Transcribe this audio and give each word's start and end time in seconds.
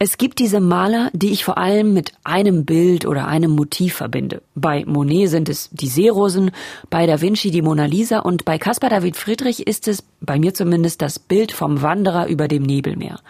Es 0.00 0.18
gibt 0.18 0.40
diese 0.40 0.58
Maler, 0.58 1.08
die 1.12 1.30
ich 1.30 1.44
vor 1.44 1.56
allem 1.56 1.94
mit 1.94 2.14
einem 2.24 2.64
Bild 2.64 3.06
oder 3.06 3.28
einem 3.28 3.52
Motiv 3.52 3.94
verbinde. 3.94 4.42
Bei 4.56 4.84
Monet 4.84 5.30
sind 5.30 5.48
es 5.48 5.70
die 5.70 5.86
Seerosen, 5.86 6.50
bei 6.90 7.06
Da 7.06 7.20
Vinci 7.20 7.52
die 7.52 7.62
Mona 7.62 7.84
Lisa 7.84 8.18
und 8.18 8.44
bei 8.44 8.58
Caspar 8.58 8.90
David 8.90 9.16
Friedrich 9.16 9.68
ist 9.68 9.86
es, 9.86 10.02
bei 10.20 10.36
mir 10.36 10.52
zumindest, 10.52 11.00
das 11.00 11.20
Bild 11.20 11.52
vom 11.52 11.80
Wanderer 11.80 12.26
über 12.26 12.48
dem 12.48 12.64
Nebelmeer. 12.64 13.20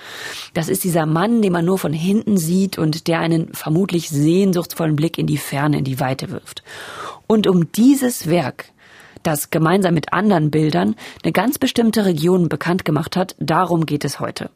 Das 0.55 0.71
ist 0.71 0.85
dieser 0.85 1.05
Mann, 1.05 1.43
den 1.43 1.53
man 1.53 1.67
nur 1.67 1.79
von 1.79 1.93
hinten 1.93 2.39
sieht 2.39 2.79
und 2.79 3.09
der 3.09 3.21
einen 3.21 3.53
vermutlich 3.53 4.09
sehnsuchtsvollen 4.09 4.97
Blick 4.97 5.19
in 5.19 5.27
die 5.27 5.37
Ferne, 5.37 5.77
in 5.77 5.85
die 5.85 6.01
Weite 6.01 6.31
wirft. 6.31 6.63
Und 7.27 7.47
um 7.47 7.71
dieses 7.73 8.31
Werk 8.31 8.65
das 9.23 9.51
gemeinsam 9.51 9.93
mit 9.93 10.15
anderen 10.15 10.51
Bildern 10.51 10.97
eine 11.23 11.33
ganz 11.33 11.59
bestimmte 11.59 12.07
Region 12.07 12.49
bekannt 12.49 12.87
gemacht 12.87 13.17
hat, 13.17 13.37
darum 13.39 13.85
geht 13.85 14.07
es 14.07 14.19
heute. 14.19 14.51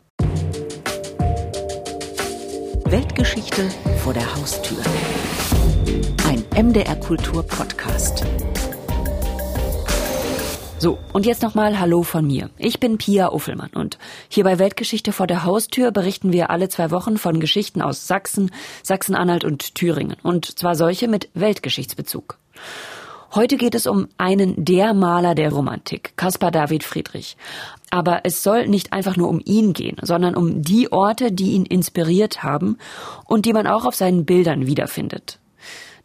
Weltgeschichte 2.90 3.68
vor 4.02 4.14
der 4.14 4.34
Haustür. 4.34 4.78
Ein 6.26 6.42
MDR 6.68 6.96
Kultur 6.96 7.42
Podcast. 7.42 8.24
So, 10.78 10.96
und 11.12 11.26
jetzt 11.26 11.42
nochmal 11.42 11.78
Hallo 11.80 12.02
von 12.02 12.26
mir. 12.26 12.48
Ich 12.56 12.80
bin 12.80 12.96
Pia 12.96 13.30
Uffelmann 13.30 13.72
und 13.74 13.98
hier 14.30 14.44
bei 14.44 14.58
Weltgeschichte 14.58 15.12
vor 15.12 15.26
der 15.26 15.44
Haustür 15.44 15.90
berichten 15.90 16.32
wir 16.32 16.48
alle 16.48 16.70
zwei 16.70 16.90
Wochen 16.90 17.18
von 17.18 17.40
Geschichten 17.40 17.82
aus 17.82 18.06
Sachsen, 18.06 18.50
Sachsen-Anhalt 18.82 19.44
und 19.44 19.74
Thüringen. 19.74 20.16
Und 20.22 20.58
zwar 20.58 20.74
solche 20.74 21.08
mit 21.08 21.28
Weltgeschichtsbezug. 21.34 22.38
Heute 23.34 23.58
geht 23.58 23.74
es 23.74 23.86
um 23.86 24.08
einen 24.16 24.64
der 24.64 24.94
Maler 24.94 25.34
der 25.34 25.52
Romantik, 25.52 26.16
Caspar 26.16 26.50
David 26.50 26.82
Friedrich. 26.82 27.36
Aber 27.90 28.20
es 28.24 28.42
soll 28.42 28.66
nicht 28.66 28.94
einfach 28.94 29.18
nur 29.18 29.28
um 29.28 29.42
ihn 29.44 29.74
gehen, 29.74 29.98
sondern 30.00 30.34
um 30.34 30.62
die 30.62 30.90
Orte, 30.92 31.30
die 31.30 31.50
ihn 31.50 31.66
inspiriert 31.66 32.42
haben 32.42 32.78
und 33.26 33.44
die 33.44 33.52
man 33.52 33.66
auch 33.66 33.84
auf 33.84 33.94
seinen 33.94 34.24
Bildern 34.24 34.66
wiederfindet. 34.66 35.40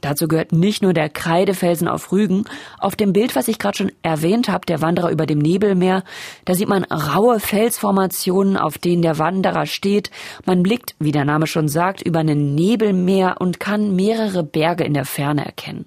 Dazu 0.01 0.27
gehört 0.27 0.51
nicht 0.51 0.83
nur 0.83 0.91
der 0.91 1.07
Kreidefelsen 1.07 1.87
auf 1.87 2.11
Rügen. 2.11 2.43
Auf 2.77 2.97
dem 2.97 3.13
Bild, 3.13 3.37
was 3.37 3.47
ich 3.47 3.57
gerade 3.57 3.77
schon 3.77 3.91
erwähnt 4.01 4.49
habe, 4.49 4.65
der 4.65 4.81
Wanderer 4.81 5.09
über 5.09 5.25
dem 5.25 5.39
Nebelmeer, 5.39 6.03
da 6.43 6.55
sieht 6.55 6.67
man 6.67 6.83
raue 6.83 7.39
Felsformationen, 7.39 8.57
auf 8.57 8.77
denen 8.77 9.01
der 9.01 9.17
Wanderer 9.17 9.65
steht. 9.65 10.11
Man 10.45 10.61
blickt, 10.61 10.95
wie 10.99 11.13
der 11.13 11.23
Name 11.23 11.47
schon 11.47 11.69
sagt, 11.69 12.01
über 12.01 12.19
ein 12.19 12.53
Nebelmeer 12.53 13.37
und 13.39 13.61
kann 13.61 13.95
mehrere 13.95 14.43
Berge 14.43 14.83
in 14.83 14.93
der 14.93 15.05
Ferne 15.05 15.45
erkennen. 15.45 15.85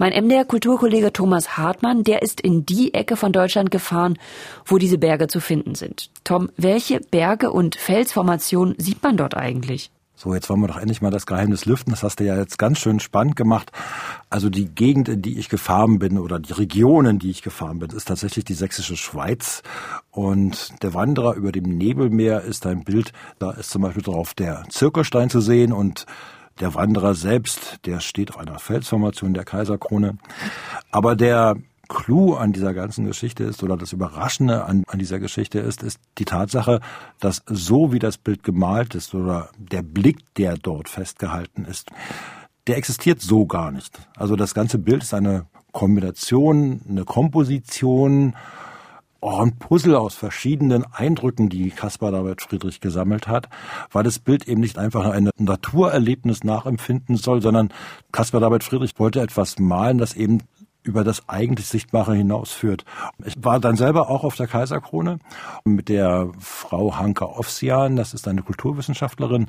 Mein 0.00 0.14
MDR-Kulturkollege 0.14 1.12
Thomas 1.12 1.58
Hartmann, 1.58 2.04
der 2.04 2.22
ist 2.22 2.40
in 2.40 2.64
die 2.64 2.94
Ecke 2.94 3.16
von 3.16 3.32
Deutschland 3.32 3.70
gefahren, 3.70 4.18
wo 4.64 4.78
diese 4.78 4.96
Berge 4.96 5.28
zu 5.28 5.40
finden 5.40 5.74
sind. 5.74 6.08
Tom, 6.24 6.48
welche 6.56 7.00
Berge 7.00 7.50
und 7.50 7.76
Felsformationen 7.76 8.76
sieht 8.78 9.02
man 9.02 9.18
dort 9.18 9.36
eigentlich? 9.36 9.90
So, 10.14 10.32
jetzt 10.32 10.48
wollen 10.48 10.62
wir 10.62 10.68
doch 10.68 10.78
endlich 10.78 11.02
mal 11.02 11.10
das 11.10 11.26
Geheimnis 11.26 11.66
lüften. 11.66 11.90
Das 11.90 12.02
hast 12.02 12.18
du 12.18 12.24
ja 12.24 12.34
jetzt 12.38 12.58
ganz 12.58 12.78
schön 12.78 12.98
spannend 12.98 13.36
gemacht. 13.36 13.72
Also 14.30 14.48
die 14.48 14.74
Gegend, 14.74 15.10
in 15.10 15.20
die 15.20 15.38
ich 15.38 15.50
gefahren 15.50 15.98
bin 15.98 16.16
oder 16.16 16.38
die 16.38 16.54
Regionen, 16.54 17.18
die 17.18 17.30
ich 17.30 17.42
gefahren 17.42 17.78
bin, 17.78 17.90
ist 17.90 18.08
tatsächlich 18.08 18.46
die 18.46 18.54
sächsische 18.54 18.96
Schweiz. 18.96 19.62
Und 20.10 20.82
der 20.82 20.94
Wanderer 20.94 21.34
über 21.34 21.52
dem 21.52 21.76
Nebelmeer 21.76 22.40
ist 22.40 22.64
ein 22.64 22.84
Bild, 22.84 23.12
da 23.38 23.50
ist 23.50 23.68
zum 23.68 23.82
Beispiel 23.82 24.02
drauf 24.02 24.32
der 24.32 24.64
Zirkelstein 24.70 25.28
zu 25.28 25.42
sehen 25.42 25.74
und 25.74 26.06
der 26.60 26.74
Wanderer 26.74 27.14
selbst, 27.14 27.78
der 27.86 28.00
steht 28.00 28.30
auf 28.30 28.38
einer 28.38 28.58
Felsformation 28.58 29.34
der 29.34 29.44
Kaiserkrone. 29.44 30.18
Aber 30.90 31.16
der 31.16 31.56
Clou 31.88 32.34
an 32.34 32.52
dieser 32.52 32.72
ganzen 32.72 33.04
Geschichte 33.04 33.42
ist 33.42 33.62
oder 33.64 33.76
das 33.76 33.92
Überraschende 33.92 34.64
an, 34.64 34.84
an 34.86 34.98
dieser 34.98 35.18
Geschichte 35.18 35.58
ist, 35.58 35.82
ist 35.82 35.98
die 36.18 36.24
Tatsache, 36.24 36.80
dass 37.18 37.42
so 37.46 37.92
wie 37.92 37.98
das 37.98 38.16
Bild 38.16 38.44
gemalt 38.44 38.94
ist 38.94 39.14
oder 39.14 39.48
der 39.58 39.82
Blick, 39.82 40.18
der 40.36 40.56
dort 40.56 40.88
festgehalten 40.88 41.64
ist, 41.64 41.90
der 42.68 42.76
existiert 42.76 43.20
so 43.20 43.46
gar 43.46 43.72
nicht. 43.72 43.98
Also 44.14 44.36
das 44.36 44.54
ganze 44.54 44.78
Bild 44.78 45.02
ist 45.02 45.14
eine 45.14 45.46
Kombination, 45.72 46.80
eine 46.88 47.04
Komposition 47.04 48.36
oh, 49.20 49.40
ein 49.42 49.56
Puzzle 49.56 49.96
aus 49.96 50.14
verschiedenen 50.14 50.84
Eindrücken, 50.92 51.48
die 51.48 51.70
Caspar 51.70 52.10
David 52.10 52.40
Friedrich 52.40 52.80
gesammelt 52.80 53.28
hat, 53.28 53.48
weil 53.92 54.02
das 54.02 54.18
Bild 54.18 54.48
eben 54.48 54.60
nicht 54.60 54.78
einfach 54.78 55.06
ein 55.10 55.30
Naturerlebnis 55.36 56.44
nachempfinden 56.44 57.16
soll, 57.16 57.42
sondern 57.42 57.72
Caspar 58.12 58.40
David 58.40 58.64
Friedrich 58.64 58.98
wollte 58.98 59.20
etwas 59.20 59.58
malen, 59.58 59.98
das 59.98 60.14
eben 60.14 60.42
über 60.82 61.04
das 61.04 61.28
eigentlich 61.28 61.66
Sichtbare 61.66 62.14
hinausführt. 62.14 62.84
Ich 63.24 63.34
war 63.44 63.60
dann 63.60 63.76
selber 63.76 64.08
auch 64.08 64.24
auf 64.24 64.36
der 64.36 64.46
Kaiserkrone 64.46 65.18
mit 65.64 65.90
der 65.90 66.30
Frau 66.38 66.96
Hanka 66.96 67.26
Ofsian, 67.26 67.96
das 67.96 68.14
ist 68.14 68.26
eine 68.26 68.42
Kulturwissenschaftlerin, 68.42 69.48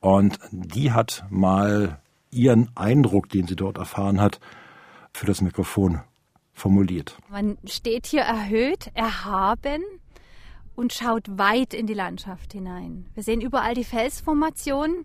und 0.00 0.38
die 0.50 0.92
hat 0.92 1.24
mal 1.28 1.98
ihren 2.30 2.70
Eindruck, 2.76 3.28
den 3.28 3.46
sie 3.46 3.56
dort 3.56 3.76
erfahren 3.76 4.20
hat, 4.20 4.40
für 5.12 5.26
das 5.26 5.42
Mikrofon 5.42 6.00
formuliert. 6.60 7.16
Man 7.30 7.58
steht 7.64 8.06
hier 8.06 8.22
erhöht, 8.22 8.90
erhaben 8.94 9.82
und 10.76 10.92
schaut 10.92 11.38
weit 11.38 11.74
in 11.74 11.86
die 11.86 11.94
Landschaft 11.94 12.52
hinein. 12.52 13.06
Wir 13.14 13.22
sehen 13.22 13.40
überall 13.40 13.74
die 13.74 13.84
Felsformationen 13.84 15.04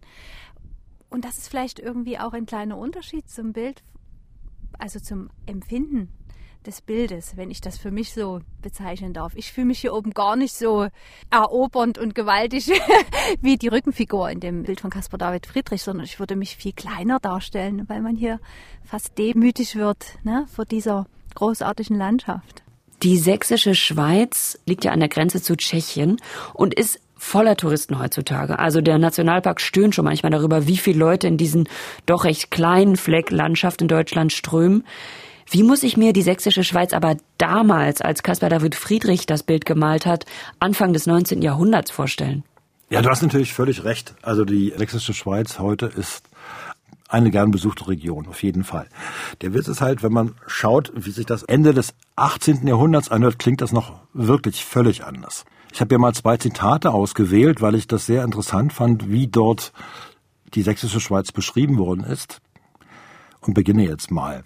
und 1.09 1.25
das 1.25 1.37
ist 1.37 1.47
vielleicht 1.47 1.79
irgendwie 1.79 2.19
auch 2.19 2.33
ein 2.33 2.45
kleiner 2.45 2.77
Unterschied 2.77 3.29
zum 3.29 3.53
Bild, 3.53 3.83
also 4.77 4.99
zum 4.99 5.29
Empfinden 5.45 6.09
des 6.65 6.81
Bildes, 6.81 7.37
wenn 7.37 7.51
ich 7.51 7.61
das 7.61 7.77
für 7.77 7.91
mich 7.91 8.13
so 8.13 8.39
bezeichnen 8.61 9.13
darf. 9.13 9.33
Ich 9.35 9.51
fühle 9.51 9.67
mich 9.67 9.79
hier 9.79 9.93
oben 9.93 10.11
gar 10.11 10.35
nicht 10.35 10.53
so 10.53 10.87
erobernd 11.29 11.97
und 11.97 12.15
gewaltig 12.15 12.67
wie 13.41 13.57
die 13.57 13.67
Rückenfigur 13.67 14.29
in 14.29 14.39
dem 14.39 14.63
Bild 14.63 14.81
von 14.81 14.89
Caspar 14.89 15.17
David 15.17 15.45
Friedrich, 15.45 15.83
sondern 15.83 16.05
ich 16.05 16.19
würde 16.19 16.35
mich 16.35 16.55
viel 16.55 16.73
kleiner 16.73 17.19
darstellen, 17.19 17.87
weil 17.87 18.01
man 18.01 18.15
hier 18.15 18.39
fast 18.83 19.17
demütig 19.17 19.75
wird 19.75 20.17
ne, 20.23 20.45
vor 20.47 20.65
dieser 20.65 21.05
großartigen 21.35 21.97
Landschaft. 21.97 22.63
Die 23.03 23.17
sächsische 23.17 23.75
Schweiz 23.75 24.57
liegt 24.65 24.85
ja 24.85 24.91
an 24.91 24.99
der 24.99 25.09
Grenze 25.09 25.41
zu 25.41 25.55
Tschechien 25.55 26.17
und 26.53 26.73
ist 26.73 26.99
voller 27.17 27.55
Touristen 27.55 27.99
heutzutage. 27.99 28.59
Also 28.59 28.81
der 28.81 28.97
Nationalpark 28.97 29.61
stöhnt 29.61 29.95
schon 29.95 30.05
manchmal 30.05 30.31
darüber, 30.31 30.67
wie 30.67 30.77
viele 30.77 30.99
Leute 30.99 31.27
in 31.27 31.37
diesen 31.37 31.67
doch 32.05 32.23
recht 32.23 32.51
kleinen 32.51 32.97
Fleck 32.97 33.31
Landschaft 33.31 33.81
in 33.81 33.87
Deutschland 33.87 34.31
strömen. 34.31 34.85
Wie 35.49 35.63
muss 35.63 35.83
ich 35.83 35.97
mir 35.97 36.13
die 36.13 36.23
sächsische 36.23 36.63
Schweiz 36.63 36.93
aber 36.93 37.17
damals, 37.37 38.01
als 38.01 38.23
Caspar 38.23 38.49
David 38.49 38.75
Friedrich 38.75 39.25
das 39.25 39.43
Bild 39.43 39.65
gemalt 39.65 40.05
hat, 40.05 40.25
Anfang 40.59 40.93
des 40.93 41.05
19. 41.05 41.41
Jahrhunderts 41.41 41.91
vorstellen? 41.91 42.43
Ja, 42.89 43.01
du 43.01 43.09
hast 43.09 43.21
natürlich 43.21 43.53
völlig 43.53 43.83
recht. 43.83 44.15
Also 44.21 44.45
die 44.45 44.73
sächsische 44.75 45.13
Schweiz 45.13 45.59
heute 45.59 45.87
ist 45.87 46.23
eine 47.07 47.31
gern 47.31 47.51
besuchte 47.51 47.87
Region, 47.87 48.27
auf 48.27 48.41
jeden 48.43 48.63
Fall. 48.63 48.87
Der 49.41 49.53
Witz 49.53 49.67
ist 49.67 49.81
halt, 49.81 50.03
wenn 50.03 50.13
man 50.13 50.35
schaut, 50.47 50.91
wie 50.95 51.11
sich 51.11 51.25
das 51.25 51.43
Ende 51.43 51.73
des 51.73 51.93
18. 52.15 52.65
Jahrhunderts 52.67 53.09
anhört, 53.09 53.39
klingt 53.39 53.61
das 53.61 53.71
noch 53.71 53.99
wirklich 54.13 54.65
völlig 54.65 55.03
anders. 55.03 55.45
Ich 55.71 55.81
habe 55.81 55.93
ja 55.93 55.99
mal 55.99 56.13
zwei 56.13 56.37
Zitate 56.37 56.91
ausgewählt, 56.91 57.61
weil 57.61 57.75
ich 57.75 57.87
das 57.87 58.05
sehr 58.05 58.23
interessant 58.23 58.73
fand, 58.73 59.09
wie 59.09 59.27
dort 59.27 59.73
die 60.53 60.61
sächsische 60.61 60.99
Schweiz 60.99 61.31
beschrieben 61.31 61.77
worden 61.77 62.03
ist. 62.03 62.41
Und 63.41 63.53
beginne 63.53 63.83
jetzt 63.83 64.09
mal. 64.09 64.43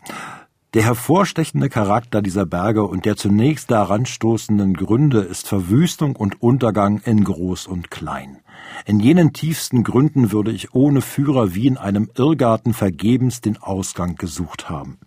Der 0.75 0.83
hervorstechende 0.83 1.67
Charakter 1.67 2.21
dieser 2.21 2.45
Berge 2.45 2.83
und 2.83 3.05
der 3.05 3.15
zunächst 3.15 3.71
daran 3.71 4.05
stoßenden 4.05 4.75
Gründe 4.75 5.21
ist 5.21 5.47
Verwüstung 5.47 6.15
und 6.15 6.43
Untergang 6.43 7.01
in 7.05 7.23
Groß 7.23 7.65
und 7.65 7.89
Klein. 7.89 8.37
In 8.85 8.99
jenen 8.99 9.33
tiefsten 9.33 9.83
Gründen 9.83 10.31
würde 10.31 10.51
ich 10.51 10.75
ohne 10.75 11.01
Führer 11.01 11.55
wie 11.55 11.65
in 11.65 11.77
einem 11.77 12.11
Irrgarten 12.15 12.75
vergebens 12.75 13.41
den 13.41 13.57
Ausgang 13.57 14.13
gesucht 14.15 14.69
haben. 14.69 14.99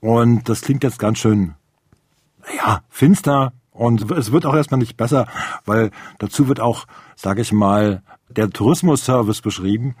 Und 0.00 0.48
das 0.48 0.62
klingt 0.62 0.82
jetzt 0.82 0.98
ganz 0.98 1.18
schön, 1.18 1.54
ja, 2.56 2.80
finster. 2.88 3.52
Und 3.70 4.10
es 4.10 4.32
wird 4.32 4.46
auch 4.46 4.56
erstmal 4.56 4.80
nicht 4.80 4.96
besser, 4.96 5.28
weil 5.64 5.92
dazu 6.18 6.48
wird 6.48 6.58
auch, 6.58 6.86
sage 7.14 7.40
ich 7.42 7.52
mal, 7.52 8.02
der 8.28 8.50
Tourismusservice 8.50 9.42
beschrieben. 9.42 9.94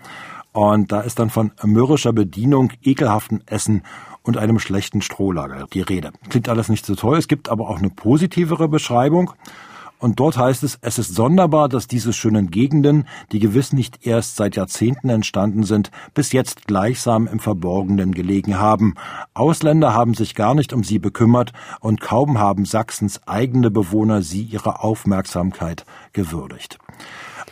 Und 0.52 0.90
da 0.90 1.02
ist 1.02 1.20
dann 1.20 1.30
von 1.30 1.52
mürrischer 1.62 2.12
Bedienung, 2.12 2.72
ekelhaften 2.82 3.46
Essen 3.46 3.84
und 4.22 4.36
einem 4.36 4.58
schlechten 4.58 5.02
Strohlager 5.02 5.66
die 5.72 5.82
Rede. 5.82 6.12
Klingt 6.28 6.48
alles 6.48 6.68
nicht 6.68 6.86
so 6.86 6.94
toll, 6.94 7.18
es 7.18 7.28
gibt 7.28 7.48
aber 7.48 7.68
auch 7.68 7.78
eine 7.78 7.90
positivere 7.90 8.68
Beschreibung. 8.68 9.32
Und 10.00 10.18
dort 10.18 10.38
heißt 10.38 10.62
es, 10.62 10.78
es 10.80 10.98
ist 10.98 11.14
sonderbar, 11.14 11.68
dass 11.68 11.86
diese 11.86 12.14
schönen 12.14 12.50
Gegenden, 12.50 13.06
die 13.32 13.38
gewiss 13.38 13.74
nicht 13.74 14.06
erst 14.06 14.36
seit 14.36 14.56
Jahrzehnten 14.56 15.10
entstanden 15.10 15.62
sind, 15.62 15.90
bis 16.14 16.32
jetzt 16.32 16.66
gleichsam 16.66 17.26
im 17.26 17.38
Verborgenen 17.38 18.12
gelegen 18.12 18.58
haben. 18.58 18.94
Ausländer 19.34 19.92
haben 19.92 20.14
sich 20.14 20.34
gar 20.34 20.54
nicht 20.54 20.72
um 20.72 20.84
sie 20.84 20.98
bekümmert 20.98 21.52
und 21.80 22.00
kaum 22.00 22.38
haben 22.38 22.64
Sachsens 22.64 23.20
eigene 23.28 23.70
Bewohner 23.70 24.22
sie 24.22 24.42
ihrer 24.42 24.82
Aufmerksamkeit 24.82 25.84
gewürdigt. 26.14 26.78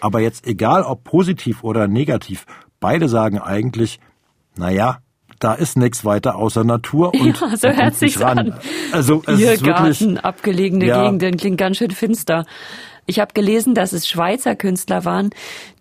Aber 0.00 0.20
jetzt 0.20 0.46
egal 0.46 0.84
ob 0.84 1.04
positiv 1.04 1.62
oder 1.62 1.86
negativ, 1.86 2.46
beide 2.80 3.10
sagen 3.10 3.38
eigentlich, 3.38 4.00
naja, 4.56 5.00
da 5.38 5.54
ist 5.54 5.76
nichts 5.76 6.04
weiter 6.04 6.36
außer 6.36 6.64
Natur 6.64 7.12
und 7.18 7.40
ja, 7.40 7.56
so 7.56 7.68
hört 7.68 7.94
sich's 7.94 8.20
an. 8.20 8.54
Also 8.92 9.22
es 9.26 9.40
Ihr 9.40 9.52
ist 9.52 9.64
wirklich, 9.64 10.00
Garten, 10.00 10.18
abgelegene 10.18 10.86
ja. 10.86 11.02
Gegenden 11.02 11.36
klingt 11.36 11.58
ganz 11.58 11.78
schön 11.78 11.90
finster. 11.90 12.44
Ich 13.06 13.20
habe 13.20 13.32
gelesen, 13.32 13.74
dass 13.74 13.94
es 13.94 14.06
Schweizer 14.06 14.54
Künstler 14.54 15.06
waren, 15.06 15.30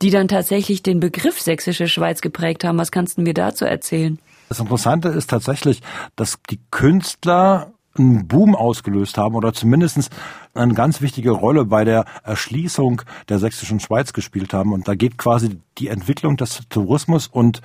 die 0.02 0.12
dann 0.12 0.30
tatsächlich 0.30 0.82
den 0.82 1.02
Begriff 1.02 1.42
sächsische 1.42 1.90
Schweiz 1.90 2.22
geprägt 2.22 2.64
haben. 2.64 2.78
Was 2.78 2.92
kannst 2.92 3.18
du 3.18 3.22
mir 3.22 3.34
dazu 3.34 3.66
erzählen? 3.66 4.18
Das 4.48 4.62
Interessante 4.62 5.10
ist 5.10 5.30
tatsächlich, 5.30 5.82
dass 6.16 6.40
die 6.50 6.60
Künstler 6.72 7.74
einen 8.00 8.28
Boom 8.28 8.56
ausgelöst 8.56 9.18
haben 9.18 9.36
oder 9.36 9.54
zumindest 9.54 10.10
eine 10.54 10.74
ganz 10.74 11.02
wichtige 11.02 11.32
Rolle 11.32 11.66
bei 11.66 11.84
der 11.84 12.06
Erschließung 12.24 13.02
der 13.28 13.40
sächsischen 13.40 13.80
Schweiz 13.80 14.14
gespielt 14.14 14.54
haben. 14.54 14.72
Und 14.72 14.88
da 14.88 14.96
geht 14.96 15.18
quasi 15.18 15.60
die 15.78 15.88
Entwicklung 15.88 16.38
des 16.38 16.62
Tourismus 16.70 17.28
und 17.28 17.62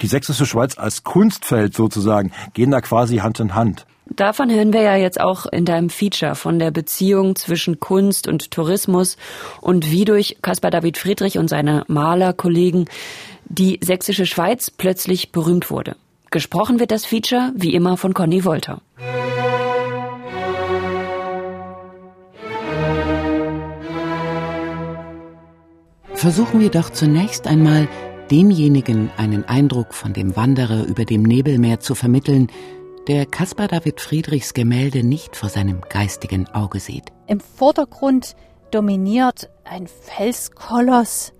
die 0.00 0.06
sächsische 0.06 0.46
Schweiz 0.46 0.78
als 0.78 1.04
Kunstfeld 1.04 1.74
sozusagen, 1.74 2.32
gehen 2.52 2.70
da 2.70 2.80
quasi 2.80 3.18
Hand 3.18 3.40
in 3.40 3.54
Hand. 3.54 3.86
Davon 4.06 4.50
hören 4.50 4.72
wir 4.72 4.82
ja 4.82 4.96
jetzt 4.96 5.18
auch 5.18 5.46
in 5.46 5.64
deinem 5.64 5.88
Feature 5.88 6.34
von 6.34 6.58
der 6.58 6.70
Beziehung 6.70 7.36
zwischen 7.36 7.80
Kunst 7.80 8.28
und 8.28 8.50
Tourismus 8.50 9.16
und 9.60 9.90
wie 9.90 10.04
durch 10.04 10.36
Caspar 10.42 10.70
David 10.70 10.98
Friedrich 10.98 11.38
und 11.38 11.48
seine 11.48 11.84
Malerkollegen 11.88 12.84
die 13.46 13.80
sächsische 13.82 14.26
Schweiz 14.26 14.70
plötzlich 14.70 15.32
berühmt 15.32 15.70
wurde. 15.70 15.96
Gesprochen 16.30 16.80
wird 16.80 16.90
das 16.90 17.06
Feature 17.06 17.52
wie 17.54 17.74
immer 17.74 17.96
von 17.96 18.12
Conny 18.12 18.44
Wolter. 18.44 18.82
Versuchen 26.12 26.60
wir 26.60 26.70
doch 26.70 26.90
zunächst 26.90 27.46
einmal, 27.46 27.88
demjenigen 28.30 29.10
einen 29.16 29.44
Eindruck 29.44 29.94
von 29.94 30.12
dem 30.12 30.36
Wanderer 30.36 30.84
über 30.84 31.04
dem 31.04 31.22
Nebelmeer 31.22 31.80
zu 31.80 31.94
vermitteln, 31.94 32.48
der 33.06 33.26
Caspar 33.26 33.68
David 33.68 34.00
Friedrichs 34.00 34.54
Gemälde 34.54 35.04
nicht 35.04 35.36
vor 35.36 35.48
seinem 35.48 35.82
geistigen 35.82 36.48
Auge 36.48 36.80
sieht. 36.80 37.12
Im 37.26 37.40
Vordergrund 37.40 38.34
dominiert 38.70 39.50
ein 39.64 39.86
Felskoloss, 39.86 41.32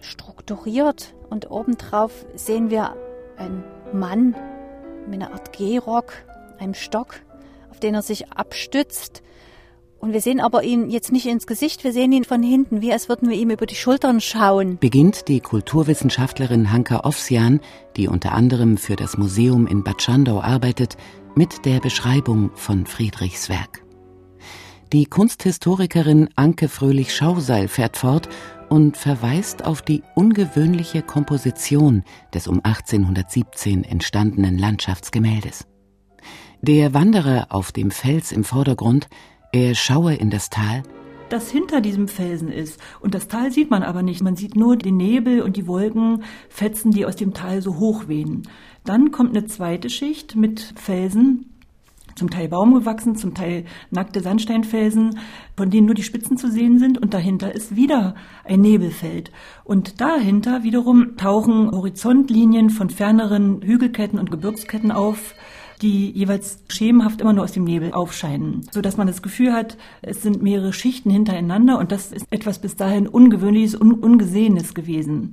strukturiert 0.00 1.14
und 1.30 1.50
obendrauf 1.50 2.26
sehen 2.34 2.70
wir 2.70 2.96
einen 3.36 3.62
Mann 3.92 4.34
mit 5.08 5.22
einer 5.22 5.32
Art 5.32 5.56
Gehrock, 5.56 6.12
einem 6.58 6.74
Stock, 6.74 7.14
auf 7.70 7.78
den 7.78 7.94
er 7.94 8.02
sich 8.02 8.32
abstützt 8.32 9.22
und 9.98 10.12
wir 10.12 10.20
sehen 10.20 10.40
aber 10.40 10.62
ihn 10.62 10.90
jetzt 10.90 11.12
nicht 11.12 11.26
ins 11.26 11.46
Gesicht, 11.46 11.84
wir 11.84 11.92
sehen 11.92 12.12
ihn 12.12 12.24
von 12.24 12.42
hinten, 12.42 12.82
wie 12.82 12.92
als 12.92 13.08
würden 13.08 13.28
wir 13.28 13.36
ihm 13.36 13.50
über 13.50 13.66
die 13.66 13.74
Schultern 13.74 14.20
schauen. 14.20 14.78
Beginnt 14.78 15.28
die 15.28 15.40
Kulturwissenschaftlerin 15.40 16.72
Hanka 16.72 17.00
Ofsian, 17.00 17.60
die 17.96 18.08
unter 18.08 18.32
anderem 18.32 18.76
für 18.76 18.96
das 18.96 19.16
Museum 19.16 19.66
in 19.66 19.82
Bad 19.82 20.02
Schandau 20.02 20.40
arbeitet, 20.40 20.96
mit 21.34 21.64
der 21.64 21.80
Beschreibung 21.80 22.50
von 22.54 22.86
Friedrichs 22.86 23.48
Werk. 23.48 23.82
Die 24.92 25.06
Kunsthistorikerin 25.06 26.28
Anke 26.36 26.68
Fröhlich-Schauseil 26.68 27.66
fährt 27.66 27.96
fort 27.96 28.28
und 28.68 28.96
verweist 28.96 29.64
auf 29.64 29.82
die 29.82 30.02
ungewöhnliche 30.14 31.02
Komposition 31.02 32.04
des 32.32 32.46
um 32.46 32.60
1817 32.64 33.84
entstandenen 33.84 34.58
Landschaftsgemäldes. 34.58 35.66
Der 36.62 36.94
Wanderer 36.94 37.48
auf 37.50 37.72
dem 37.72 37.90
Fels 37.90 38.32
im 38.32 38.44
Vordergrund 38.44 39.08
er 39.52 39.74
schaue 39.74 40.14
in 40.14 40.30
das 40.30 40.50
Tal, 40.50 40.82
das 41.28 41.50
hinter 41.50 41.80
diesem 41.80 42.08
Felsen 42.08 42.50
ist. 42.52 42.80
Und 43.00 43.14
das 43.14 43.28
Tal 43.28 43.50
sieht 43.50 43.70
man 43.70 43.82
aber 43.82 44.02
nicht. 44.02 44.22
Man 44.22 44.36
sieht 44.36 44.56
nur 44.56 44.76
den 44.76 44.96
Nebel 44.96 45.42
und 45.42 45.56
die 45.56 45.66
Wolkenfetzen, 45.66 46.92
die 46.92 47.04
aus 47.04 47.16
dem 47.16 47.34
Tal 47.34 47.62
so 47.62 47.78
hoch 47.78 48.08
wehen. 48.08 48.42
Dann 48.84 49.10
kommt 49.10 49.36
eine 49.36 49.46
zweite 49.46 49.90
Schicht 49.90 50.36
mit 50.36 50.74
Felsen, 50.76 51.52
zum 52.14 52.30
Teil 52.30 52.48
baumgewachsen, 52.48 53.16
zum 53.16 53.34
Teil 53.34 53.64
nackte 53.90 54.20
Sandsteinfelsen, 54.20 55.18
von 55.56 55.70
denen 55.70 55.86
nur 55.86 55.94
die 55.94 56.02
Spitzen 56.02 56.38
zu 56.38 56.50
sehen 56.50 56.78
sind. 56.78 56.96
Und 56.96 57.12
dahinter 57.12 57.54
ist 57.54 57.76
wieder 57.76 58.14
ein 58.44 58.60
Nebelfeld. 58.60 59.30
Und 59.64 60.00
dahinter 60.00 60.62
wiederum 60.62 61.16
tauchen 61.16 61.70
Horizontlinien 61.70 62.70
von 62.70 62.88
ferneren 62.88 63.60
Hügelketten 63.62 64.18
und 64.18 64.30
Gebirgsketten 64.30 64.92
auf 64.92 65.34
die 65.82 66.10
jeweils 66.10 66.58
schemenhaft 66.68 67.20
immer 67.20 67.32
nur 67.32 67.44
aus 67.44 67.52
dem 67.52 67.64
Nebel 67.64 67.92
aufscheinen, 67.92 68.66
so 68.70 68.80
dass 68.80 68.96
man 68.96 69.06
das 69.06 69.22
Gefühl 69.22 69.52
hat, 69.52 69.76
es 70.02 70.22
sind 70.22 70.42
mehrere 70.42 70.72
Schichten 70.72 71.10
hintereinander 71.10 71.78
und 71.78 71.92
das 71.92 72.12
ist 72.12 72.26
etwas 72.30 72.58
bis 72.58 72.76
dahin 72.76 73.06
Ungewöhnliches 73.06 73.74
und 73.74 74.02
Ungesehenes 74.02 74.74
gewesen. 74.74 75.32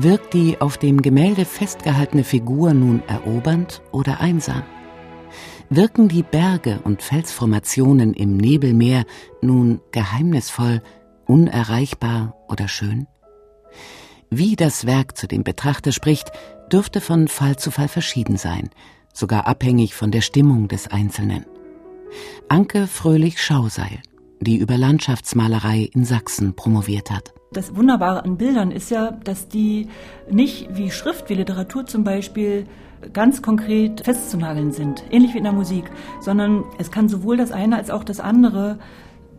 Wirkt 0.00 0.32
die 0.32 0.60
auf 0.60 0.78
dem 0.78 1.02
Gemälde 1.02 1.44
festgehaltene 1.44 2.22
Figur 2.22 2.72
nun 2.72 3.02
erobernd 3.08 3.82
oder 3.90 4.20
einsam? 4.20 4.62
Wirken 5.70 6.06
die 6.08 6.22
Berge 6.22 6.78
und 6.84 7.02
Felsformationen 7.02 8.14
im 8.14 8.36
Nebelmeer 8.36 9.04
nun 9.42 9.80
geheimnisvoll 9.90 10.82
unerreichbar 11.28 12.34
oder 12.48 12.66
schön? 12.66 13.06
Wie 14.30 14.56
das 14.56 14.86
Werk 14.86 15.16
zu 15.16 15.28
dem 15.28 15.44
Betrachter 15.44 15.92
spricht, 15.92 16.32
dürfte 16.72 17.00
von 17.00 17.28
Fall 17.28 17.56
zu 17.56 17.70
Fall 17.70 17.88
verschieden 17.88 18.36
sein, 18.36 18.70
sogar 19.12 19.46
abhängig 19.46 19.94
von 19.94 20.10
der 20.10 20.20
Stimmung 20.20 20.68
des 20.68 20.88
Einzelnen. 20.88 21.46
Anke 22.48 22.86
Fröhlich-Schauseil, 22.86 24.00
die 24.40 24.56
über 24.56 24.76
Landschaftsmalerei 24.76 25.88
in 25.92 26.04
Sachsen 26.04 26.56
promoviert 26.56 27.10
hat. 27.10 27.32
Das 27.52 27.74
Wunderbare 27.74 28.24
an 28.24 28.36
Bildern 28.36 28.70
ist 28.70 28.90
ja, 28.90 29.12
dass 29.24 29.48
die 29.48 29.88
nicht 30.30 30.68
wie 30.76 30.90
Schrift, 30.90 31.30
wie 31.30 31.34
Literatur 31.34 31.86
zum 31.86 32.04
Beispiel, 32.04 32.66
ganz 33.12 33.42
konkret 33.42 34.00
festzunageln 34.04 34.72
sind, 34.72 35.04
ähnlich 35.10 35.32
wie 35.32 35.38
in 35.38 35.44
der 35.44 35.52
Musik, 35.52 35.84
sondern 36.20 36.64
es 36.78 36.90
kann 36.90 37.08
sowohl 37.08 37.36
das 37.36 37.52
eine 37.52 37.76
als 37.76 37.90
auch 37.90 38.02
das 38.02 38.18
andere 38.18 38.78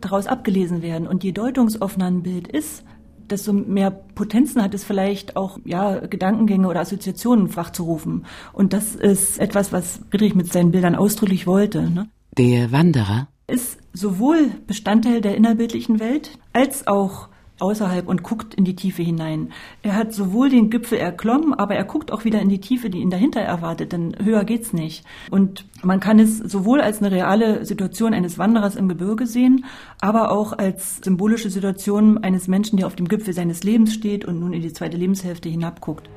daraus 0.00 0.26
abgelesen 0.26 0.82
werden. 0.82 1.06
Und 1.06 1.24
je 1.24 1.32
deutungsoffener 1.32 2.06
ein 2.06 2.22
Bild 2.22 2.48
ist, 2.48 2.84
desto 3.30 3.52
mehr 3.52 3.90
Potenzen 3.90 4.62
hat 4.62 4.74
es 4.74 4.84
vielleicht 4.84 5.36
auch, 5.36 5.58
ja, 5.64 5.98
Gedankengänge 5.98 6.68
oder 6.68 6.80
Assoziationen 6.80 7.54
wachzurufen. 7.56 8.26
Und 8.52 8.72
das 8.72 8.94
ist 8.94 9.38
etwas, 9.38 9.72
was 9.72 10.00
Friedrich 10.10 10.34
mit 10.34 10.52
seinen 10.52 10.72
Bildern 10.72 10.94
ausdrücklich 10.94 11.46
wollte. 11.46 11.90
Ne? 11.90 12.08
Der 12.36 12.72
Wanderer 12.72 13.28
ist 13.46 13.78
sowohl 13.92 14.50
Bestandteil 14.66 15.20
der 15.20 15.36
innerbildlichen 15.36 15.98
Welt 16.00 16.38
als 16.52 16.86
auch 16.86 17.28
außerhalb 17.60 18.08
und 18.08 18.22
guckt 18.22 18.54
in 18.54 18.64
die 18.64 18.76
Tiefe 18.76 19.02
hinein. 19.02 19.52
Er 19.82 19.96
hat 19.96 20.12
sowohl 20.12 20.50
den 20.50 20.70
Gipfel 20.70 20.98
erklommen, 20.98 21.54
aber 21.54 21.74
er 21.74 21.84
guckt 21.84 22.12
auch 22.12 22.24
wieder 22.24 22.40
in 22.40 22.48
die 22.48 22.60
Tiefe, 22.60 22.90
die 22.90 22.98
ihn 22.98 23.10
dahinter 23.10 23.40
erwartet, 23.40 23.92
denn 23.92 24.14
höher 24.22 24.44
geht's 24.44 24.72
nicht. 24.72 25.04
Und 25.30 25.66
man 25.82 26.00
kann 26.00 26.18
es 26.18 26.38
sowohl 26.38 26.80
als 26.80 27.00
eine 27.00 27.10
reale 27.10 27.64
Situation 27.64 28.14
eines 28.14 28.38
Wanderers 28.38 28.76
im 28.76 28.88
Gebirge 28.88 29.26
sehen, 29.26 29.64
aber 30.00 30.32
auch 30.32 30.52
als 30.52 30.98
symbolische 31.02 31.50
Situation 31.50 32.18
eines 32.18 32.48
Menschen, 32.48 32.76
der 32.76 32.86
auf 32.86 32.96
dem 32.96 33.08
Gipfel 33.08 33.34
seines 33.34 33.62
Lebens 33.62 33.94
steht 33.94 34.24
und 34.24 34.40
nun 34.40 34.52
in 34.52 34.62
die 34.62 34.72
zweite 34.72 34.96
Lebenshälfte 34.96 35.48
hinabguckt. 35.48 36.08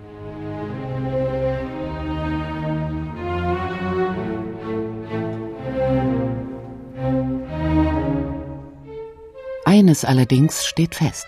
Eines 9.73 10.05
allerdings 10.05 10.67
steht 10.67 10.93
fest. 10.93 11.25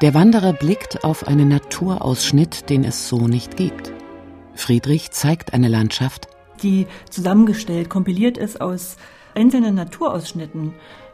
Der 0.00 0.14
Wanderer 0.14 0.54
blickt 0.54 1.04
auf 1.04 1.28
einen 1.28 1.48
Naturausschnitt, 1.48 2.70
den 2.70 2.84
es 2.84 3.06
so 3.06 3.28
nicht 3.28 3.58
gibt. 3.58 3.92
Friedrich 4.54 5.10
zeigt 5.10 5.52
eine 5.52 5.68
Landschaft, 5.68 6.26
die 6.62 6.86
zusammengestellt, 7.10 7.90
kompiliert 7.90 8.38
ist 8.38 8.62
aus 8.62 8.96
einzelnen 9.34 9.74
Naturausschnitten. 9.74 10.72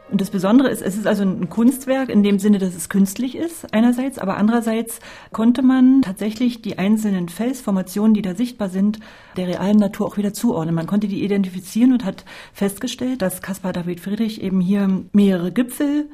Und 0.09 0.21
das 0.21 0.29
Besondere 0.29 0.69
ist, 0.69 0.81
es 0.81 0.95
ist 0.95 1.05
also 1.05 1.23
ein 1.23 1.49
Kunstwerk 1.49 2.07
in 2.07 2.23
dem 2.23 2.39
Sinne, 2.39 2.59
dass 2.59 2.75
es 2.75 2.87
künstlich 2.87 3.35
ist, 3.35 3.73
einerseits, 3.73 4.17
aber 4.17 4.37
andererseits 4.37 5.01
konnte 5.33 5.63
man 5.63 6.01
tatsächlich 6.01 6.61
die 6.61 6.77
einzelnen 6.77 7.27
Felsformationen, 7.27 8.13
die 8.13 8.21
da 8.21 8.35
sichtbar 8.35 8.69
sind, 8.69 9.01
der 9.35 9.49
realen 9.49 9.79
Natur 9.79 10.07
auch 10.07 10.15
wieder 10.15 10.33
zuordnen. 10.33 10.75
Man 10.75 10.87
konnte 10.87 11.09
die 11.09 11.25
identifizieren 11.25 11.91
und 11.91 12.05
hat 12.05 12.23
festgestellt, 12.53 13.21
dass 13.21 13.41
Caspar 13.41 13.73
David 13.73 13.99
Friedrich 13.99 14.41
eben 14.41 14.61
hier 14.61 15.03
mehrere 15.11 15.51
Gipfel 15.51 16.07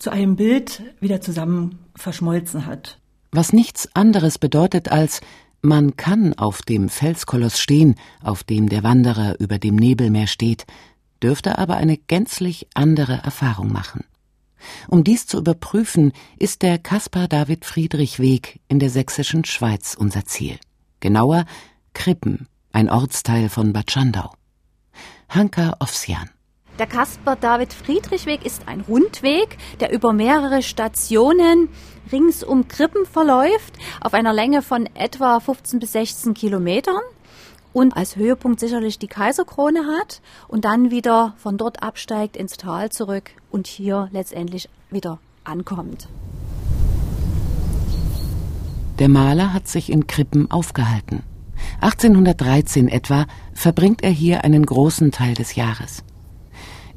zu 0.00 0.10
einem 0.10 0.34
Bild 0.34 0.82
wieder 0.98 1.20
zusammen 1.20 1.78
verschmolzen 1.94 2.66
hat. 2.66 2.98
Was 3.30 3.52
nichts 3.52 3.88
anderes 3.94 4.38
bedeutet 4.38 4.90
als 4.90 5.20
man 5.62 5.96
kann 5.96 6.32
auf 6.34 6.62
dem 6.62 6.88
Felskoloss 6.88 7.60
stehen, 7.60 7.96
auf 8.22 8.42
dem 8.42 8.70
der 8.70 8.82
Wanderer 8.82 9.38
über 9.38 9.58
dem 9.58 9.76
Nebelmeer 9.76 10.26
steht, 10.26 10.66
dürfte 11.22 11.58
aber 11.58 11.76
eine 11.76 11.98
gänzlich 11.98 12.66
andere 12.74 13.12
Erfahrung 13.12 13.70
machen. 13.70 14.04
Um 14.88 15.04
dies 15.04 15.26
zu 15.26 15.38
überprüfen, 15.38 16.12
ist 16.38 16.62
der 16.62 16.78
Caspar 16.78 17.28
David 17.28 17.66
Friedrich 17.66 18.18
Weg 18.18 18.60
in 18.68 18.78
der 18.78 18.88
sächsischen 18.88 19.44
Schweiz 19.44 19.94
unser 19.98 20.24
Ziel. 20.24 20.58
Genauer 21.00 21.44
Krippen, 21.92 22.46
ein 22.72 22.88
Ortsteil 22.88 23.50
von 23.50 23.74
Bad 23.74 23.90
Schandau. 23.90 24.32
Hanka 25.28 25.76
Ofsian 25.78 26.30
Der 26.80 26.86
Caspar-David-Friedrich-Weg 26.86 28.46
ist 28.46 28.62
ein 28.64 28.80
Rundweg, 28.80 29.58
der 29.80 29.92
über 29.92 30.14
mehrere 30.14 30.62
Stationen 30.62 31.68
rings 32.10 32.42
um 32.42 32.68
Krippen 32.68 33.04
verläuft, 33.04 33.74
auf 34.00 34.14
einer 34.14 34.32
Länge 34.32 34.62
von 34.62 34.88
etwa 34.94 35.40
15 35.40 35.78
bis 35.78 35.92
16 35.92 36.32
Kilometern 36.32 37.02
und 37.74 37.94
als 37.98 38.16
Höhepunkt 38.16 38.60
sicherlich 38.60 38.98
die 38.98 39.08
Kaiserkrone 39.08 39.80
hat 39.98 40.22
und 40.48 40.64
dann 40.64 40.90
wieder 40.90 41.34
von 41.36 41.58
dort 41.58 41.82
absteigt 41.82 42.34
ins 42.34 42.56
Tal 42.56 42.88
zurück 42.88 43.32
und 43.50 43.66
hier 43.66 44.08
letztendlich 44.10 44.70
wieder 44.90 45.18
ankommt. 45.44 46.08
Der 49.00 49.10
Maler 49.10 49.52
hat 49.52 49.68
sich 49.68 49.92
in 49.92 50.06
Krippen 50.06 50.50
aufgehalten. 50.50 51.24
1813 51.82 52.88
etwa 52.88 53.26
verbringt 53.52 54.02
er 54.02 54.08
hier 54.08 54.44
einen 54.44 54.64
großen 54.64 55.10
Teil 55.12 55.34
des 55.34 55.56
Jahres. 55.56 56.04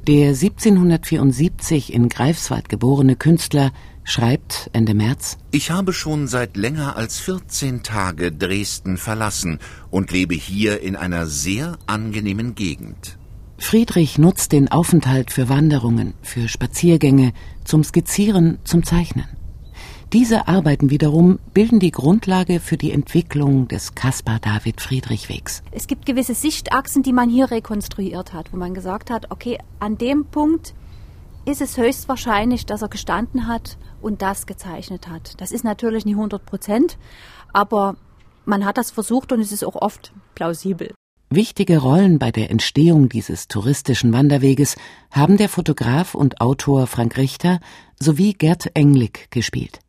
Der 0.06 0.28
1774 0.34 1.90
in 1.90 2.10
Greifswald 2.10 2.68
geborene 2.68 3.16
Künstler 3.16 3.72
schreibt 4.02 4.68
Ende 4.74 4.92
März 4.92 5.38
Ich 5.50 5.70
habe 5.70 5.94
schon 5.94 6.26
seit 6.26 6.58
länger 6.58 6.96
als 6.96 7.20
14 7.20 7.82
Tage 7.82 8.30
Dresden 8.30 8.98
verlassen 8.98 9.60
und 9.90 10.12
lebe 10.12 10.34
hier 10.34 10.82
in 10.82 10.94
einer 10.94 11.26
sehr 11.26 11.78
angenehmen 11.86 12.54
Gegend. 12.54 13.16
Friedrich 13.56 14.18
nutzt 14.18 14.52
den 14.52 14.70
Aufenthalt 14.70 15.30
für 15.30 15.48
Wanderungen, 15.48 16.12
für 16.20 16.48
Spaziergänge, 16.48 17.32
zum 17.64 17.82
Skizzieren, 17.82 18.58
zum 18.64 18.84
Zeichnen. 18.84 19.24
Diese 20.12 20.46
Arbeiten 20.46 20.90
wiederum 20.90 21.38
bilden 21.54 21.80
die 21.80 21.90
Grundlage 21.90 22.60
für 22.60 22.76
die 22.76 22.92
Entwicklung 22.92 23.66
des 23.66 23.94
Caspar-David-Friedrich-Wegs. 23.94 25.62
Es 25.72 25.86
gibt 25.86 26.06
gewisse 26.06 26.34
Sichtachsen, 26.34 27.02
die 27.02 27.12
man 27.12 27.28
hier 27.28 27.50
rekonstruiert 27.50 28.32
hat, 28.32 28.52
wo 28.52 28.56
man 28.56 28.74
gesagt 28.74 29.10
hat, 29.10 29.30
okay, 29.30 29.58
an 29.80 29.98
dem 29.98 30.24
Punkt 30.26 30.74
ist 31.44 31.60
es 31.60 31.76
höchstwahrscheinlich, 31.76 32.64
dass 32.64 32.82
er 32.82 32.88
gestanden 32.88 33.48
hat 33.48 33.76
und 34.00 34.22
das 34.22 34.46
gezeichnet 34.46 35.08
hat. 35.08 35.40
Das 35.40 35.50
ist 35.50 35.64
natürlich 35.64 36.04
nicht 36.04 36.14
100 36.14 36.44
Prozent, 36.46 36.96
aber 37.52 37.96
man 38.44 38.64
hat 38.64 38.78
das 38.78 38.90
versucht 38.90 39.32
und 39.32 39.40
es 39.40 39.52
ist 39.52 39.64
auch 39.64 39.76
oft 39.76 40.12
plausibel. 40.34 40.92
Wichtige 41.30 41.78
Rollen 41.78 42.18
bei 42.20 42.30
der 42.30 42.50
Entstehung 42.50 43.08
dieses 43.08 43.48
touristischen 43.48 44.12
Wanderweges 44.12 44.76
haben 45.10 45.36
der 45.36 45.48
Fotograf 45.48 46.14
und 46.14 46.40
Autor 46.40 46.86
Frank 46.86 47.16
Richter 47.16 47.58
sowie 47.98 48.34
Gerd 48.34 48.70
Englig 48.74 49.28
gespielt. 49.30 49.80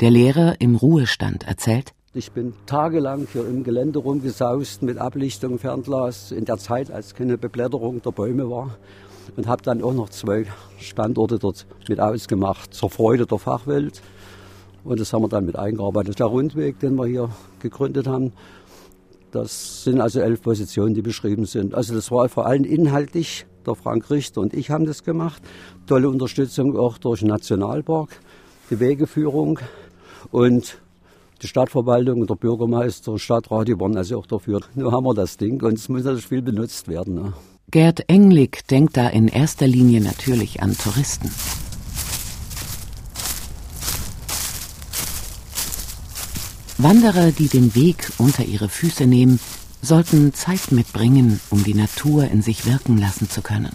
Der 0.00 0.10
Lehrer 0.10 0.60
im 0.60 0.74
Ruhestand 0.74 1.46
erzählt, 1.46 1.92
ich 2.14 2.32
bin 2.32 2.52
tagelang 2.66 3.28
hier 3.32 3.46
im 3.46 3.62
Gelände 3.62 4.00
rumgesaust 4.00 4.82
mit 4.82 4.98
Ablichtung, 4.98 5.60
Fernglas, 5.60 6.32
in 6.32 6.44
der 6.44 6.58
Zeit, 6.58 6.90
als 6.90 7.14
keine 7.14 7.38
Beblätterung 7.38 8.02
der 8.02 8.10
Bäume 8.10 8.50
war. 8.50 8.76
Und 9.36 9.46
habe 9.46 9.62
dann 9.62 9.84
auch 9.84 9.94
noch 9.94 10.10
zwei 10.10 10.46
Standorte 10.80 11.38
dort 11.38 11.66
mit 11.88 12.00
ausgemacht, 12.00 12.74
zur 12.74 12.90
Freude 12.90 13.24
der 13.24 13.38
Fachwelt. 13.38 14.02
Und 14.82 14.98
das 14.98 15.12
haben 15.12 15.22
wir 15.22 15.28
dann 15.28 15.44
mit 15.44 15.54
eingearbeitet. 15.54 16.18
Der 16.18 16.26
Rundweg, 16.26 16.80
den 16.80 16.96
wir 16.96 17.06
hier 17.06 17.30
gegründet 17.60 18.08
haben, 18.08 18.32
das 19.30 19.84
sind 19.84 20.00
also 20.00 20.18
elf 20.18 20.42
Positionen, 20.42 20.94
die 20.94 21.02
beschrieben 21.02 21.46
sind. 21.46 21.72
Also 21.72 21.94
das 21.94 22.10
war 22.10 22.28
vor 22.28 22.46
allem 22.46 22.64
inhaltlich, 22.64 23.46
der 23.64 23.76
Frank 23.76 24.10
Richter 24.10 24.40
und 24.40 24.54
ich 24.54 24.70
haben 24.70 24.86
das 24.86 25.04
gemacht. 25.04 25.40
Tolle 25.86 26.08
Unterstützung 26.08 26.76
auch 26.76 26.98
durch 26.98 27.22
Nationalpark, 27.22 28.10
die 28.70 28.80
Wegeführung, 28.80 29.60
und 30.30 30.78
die 31.42 31.48
Stadtverwaltung 31.48 32.20
und 32.20 32.30
der 32.30 32.36
Bürgermeister 32.36 33.12
und 33.12 33.18
Stadtrat, 33.18 33.68
die 33.68 33.78
waren 33.78 33.96
also 33.96 34.18
auch 34.18 34.26
dafür. 34.26 34.60
Nur 34.74 34.92
haben 34.92 35.04
wir 35.04 35.14
das 35.14 35.36
Ding 35.36 35.62
und 35.62 35.74
es 35.74 35.88
muss 35.88 36.04
natürlich 36.04 36.26
viel 36.26 36.42
benutzt 36.42 36.88
werden. 36.88 37.14
Ne? 37.14 37.32
Gerd 37.70 38.08
Englig 38.08 38.66
denkt 38.68 38.96
da 38.96 39.08
in 39.08 39.28
erster 39.28 39.66
Linie 39.66 40.00
natürlich 40.00 40.62
an 40.62 40.76
Touristen. 40.76 41.30
Wanderer, 46.78 47.30
die 47.30 47.48
den 47.48 47.74
Weg 47.74 48.10
unter 48.18 48.44
ihre 48.44 48.68
Füße 48.68 49.06
nehmen, 49.06 49.38
sollten 49.80 50.34
Zeit 50.34 50.72
mitbringen, 50.72 51.40
um 51.50 51.62
die 51.62 51.74
Natur 51.74 52.24
in 52.24 52.42
sich 52.42 52.66
wirken 52.66 52.98
lassen 52.98 53.30
zu 53.30 53.42
können. 53.42 53.72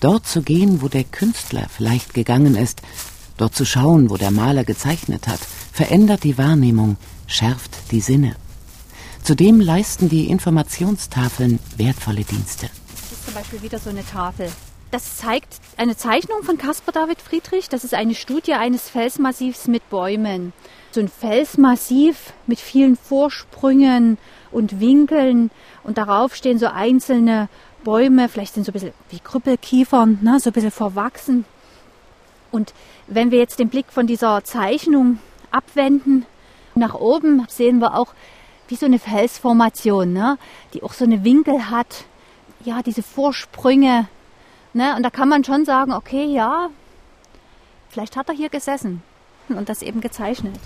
Dort 0.00 0.26
zu 0.26 0.42
gehen, 0.42 0.82
wo 0.82 0.88
der 0.88 1.04
Künstler 1.04 1.66
vielleicht 1.68 2.14
gegangen 2.14 2.56
ist, 2.56 2.82
Dort 3.40 3.54
zu 3.54 3.64
schauen, 3.64 4.10
wo 4.10 4.18
der 4.18 4.30
Maler 4.30 4.64
gezeichnet 4.64 5.26
hat, 5.26 5.40
verändert 5.72 6.24
die 6.24 6.36
Wahrnehmung, 6.36 6.98
schärft 7.26 7.90
die 7.90 8.02
Sinne. 8.02 8.36
Zudem 9.22 9.62
leisten 9.62 10.10
die 10.10 10.28
Informationstafeln 10.28 11.58
wertvolle 11.78 12.24
Dienste. 12.24 12.68
Das 12.90 13.12
ist 13.12 13.24
zum 13.24 13.32
Beispiel 13.32 13.62
wieder 13.62 13.78
so 13.78 13.88
eine 13.88 14.04
Tafel. 14.04 14.52
Das 14.90 15.16
zeigt 15.16 15.58
eine 15.78 15.96
Zeichnung 15.96 16.42
von 16.42 16.58
Caspar 16.58 16.92
David 16.92 17.22
Friedrich. 17.22 17.70
Das 17.70 17.82
ist 17.82 17.94
eine 17.94 18.14
Studie 18.14 18.52
eines 18.52 18.90
Felsmassivs 18.90 19.68
mit 19.68 19.88
Bäumen. 19.88 20.52
So 20.90 21.00
ein 21.00 21.08
Felsmassiv 21.08 22.34
mit 22.46 22.60
vielen 22.60 22.94
Vorsprüngen 22.94 24.18
und 24.50 24.80
Winkeln. 24.80 25.50
Und 25.82 25.96
darauf 25.96 26.36
stehen 26.36 26.58
so 26.58 26.66
einzelne 26.66 27.48
Bäume, 27.84 28.28
vielleicht 28.28 28.52
sind 28.52 28.66
so 28.66 28.70
ein 28.70 28.74
bisschen 28.74 28.92
wie 29.08 29.20
Krüppelkiefern, 29.20 30.18
ne, 30.20 30.38
so 30.40 30.50
ein 30.50 30.52
bisschen 30.52 30.70
verwachsen. 30.70 31.46
Und 32.50 32.74
wenn 33.06 33.30
wir 33.30 33.38
jetzt 33.38 33.58
den 33.58 33.68
Blick 33.68 33.86
von 33.90 34.06
dieser 34.06 34.42
Zeichnung 34.44 35.18
abwenden, 35.50 36.26
nach 36.74 36.94
oben 36.94 37.46
sehen 37.48 37.78
wir 37.80 37.96
auch 37.96 38.14
wie 38.68 38.76
so 38.76 38.86
eine 38.86 38.98
Felsformation, 38.98 40.12
ne? 40.12 40.38
die 40.74 40.82
auch 40.82 40.92
so 40.92 41.04
eine 41.04 41.24
Winkel 41.24 41.70
hat, 41.70 42.04
ja, 42.64 42.82
diese 42.82 43.02
Vorsprünge. 43.02 44.06
Ne? 44.72 44.94
Und 44.96 45.02
da 45.02 45.10
kann 45.10 45.28
man 45.28 45.44
schon 45.44 45.64
sagen, 45.64 45.92
okay, 45.92 46.24
ja, 46.24 46.68
vielleicht 47.88 48.16
hat 48.16 48.28
er 48.28 48.34
hier 48.34 48.48
gesessen 48.48 49.02
und 49.48 49.68
das 49.68 49.82
eben 49.82 50.00
gezeichnet. 50.00 50.58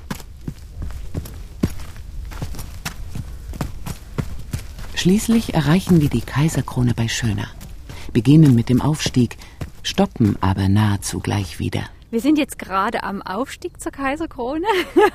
Schließlich 4.95 5.55
erreichen 5.55 6.01
wir 6.01 6.09
die 6.09 6.21
Kaiserkrone 6.21 6.95
bei 6.95 7.09
Schöner, 7.09 7.49
beginnen 8.13 8.55
mit 8.55 8.69
dem 8.69 8.81
Aufstieg, 8.81 9.37
stoppen 9.85 10.37
aber 10.41 10.69
nahezu 10.69 11.21
gleich 11.21 11.59
wieder. 11.59 11.83
Wir 12.15 12.21
sind 12.21 12.39
jetzt 12.39 12.61
gerade 12.61 13.03
am 13.03 13.23
Aufstieg 13.23 13.81
zur 13.81 13.91
Kaiserkrone. 13.91 14.67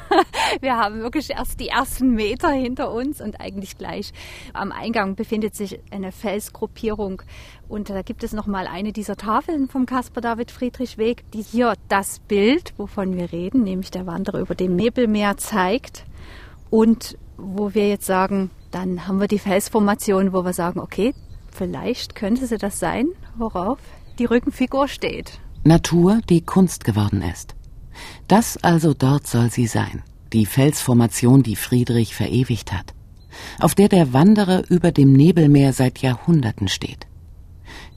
Wir 0.60 0.76
haben 0.76 1.00
wirklich 1.00 1.30
erst 1.30 1.62
die 1.62 1.70
ersten 1.70 2.14
Meter 2.14 2.50
hinter 2.50 2.92
uns 2.92 3.22
und 3.22 3.40
eigentlich 3.40 3.78
gleich 3.78 4.12
am 4.52 4.74
Eingang 4.74 5.16
befindet 5.16 5.56
sich 5.56 5.80
eine 5.92 6.12
Felsgruppierung 6.12 7.22
und 7.70 7.90
da 7.90 8.02
gibt 8.02 8.24
es 8.26 8.34
noch 8.34 8.48
mal 8.48 8.68
eine 8.68 8.92
dieser 8.92 9.16
Tafeln 9.16 9.70
vom 9.70 9.86
Caspar 9.86 10.20
David 10.20 10.52
Friedrich 10.52 10.98
Weg, 10.98 11.24
die 11.32 11.42
hier 11.42 11.76
das 11.88 12.20
Bild, 12.20 12.74
wovon 12.76 13.16
wir 13.16 13.32
reden, 13.32 13.64
nämlich 13.64 13.92
der 13.92 14.06
Wanderer 14.06 14.40
über 14.40 14.56
dem 14.56 14.76
Nebelmeer 14.76 15.38
zeigt 15.38 16.04
und 16.70 17.18
wo 17.38 17.74
wir 17.74 17.88
jetzt 17.88 18.08
sagen, 18.08 18.52
dann 18.72 19.08
haben 19.08 19.22
wir 19.22 19.30
die 19.30 19.40
Felsformation, 19.40 20.34
wo 20.34 20.44
wir 20.44 20.54
sagen, 20.54 20.82
okay, 20.82 21.14
vielleicht 21.50 22.16
könnte 22.16 22.46
sie 22.46 22.58
das 22.58 22.78
sein, 22.78 23.08
worauf 23.38 23.80
die 24.20 24.26
Rückenfigur 24.26 24.88
steht. 24.88 25.40
Natur, 25.64 26.20
die 26.30 26.42
Kunst 26.42 26.84
geworden 26.84 27.22
ist. 27.22 27.56
Das 28.28 28.58
also 28.58 28.94
dort 28.94 29.28
soll 29.28 29.50
sie 29.50 29.68
sein, 29.68 30.04
die 30.34 30.46
Felsformation, 30.46 31.42
die 31.42 31.56
Friedrich 31.56 32.16
verewigt 32.16 32.72
hat, 32.72 32.94
auf 33.60 33.76
der 33.76 33.90
der 33.90 34.14
Wanderer 34.14 34.70
über 34.70 34.92
dem 34.92 35.14
Nebelmeer 35.14 35.74
seit 35.74 36.00
Jahrhunderten 36.00 36.68
steht. 36.68 37.08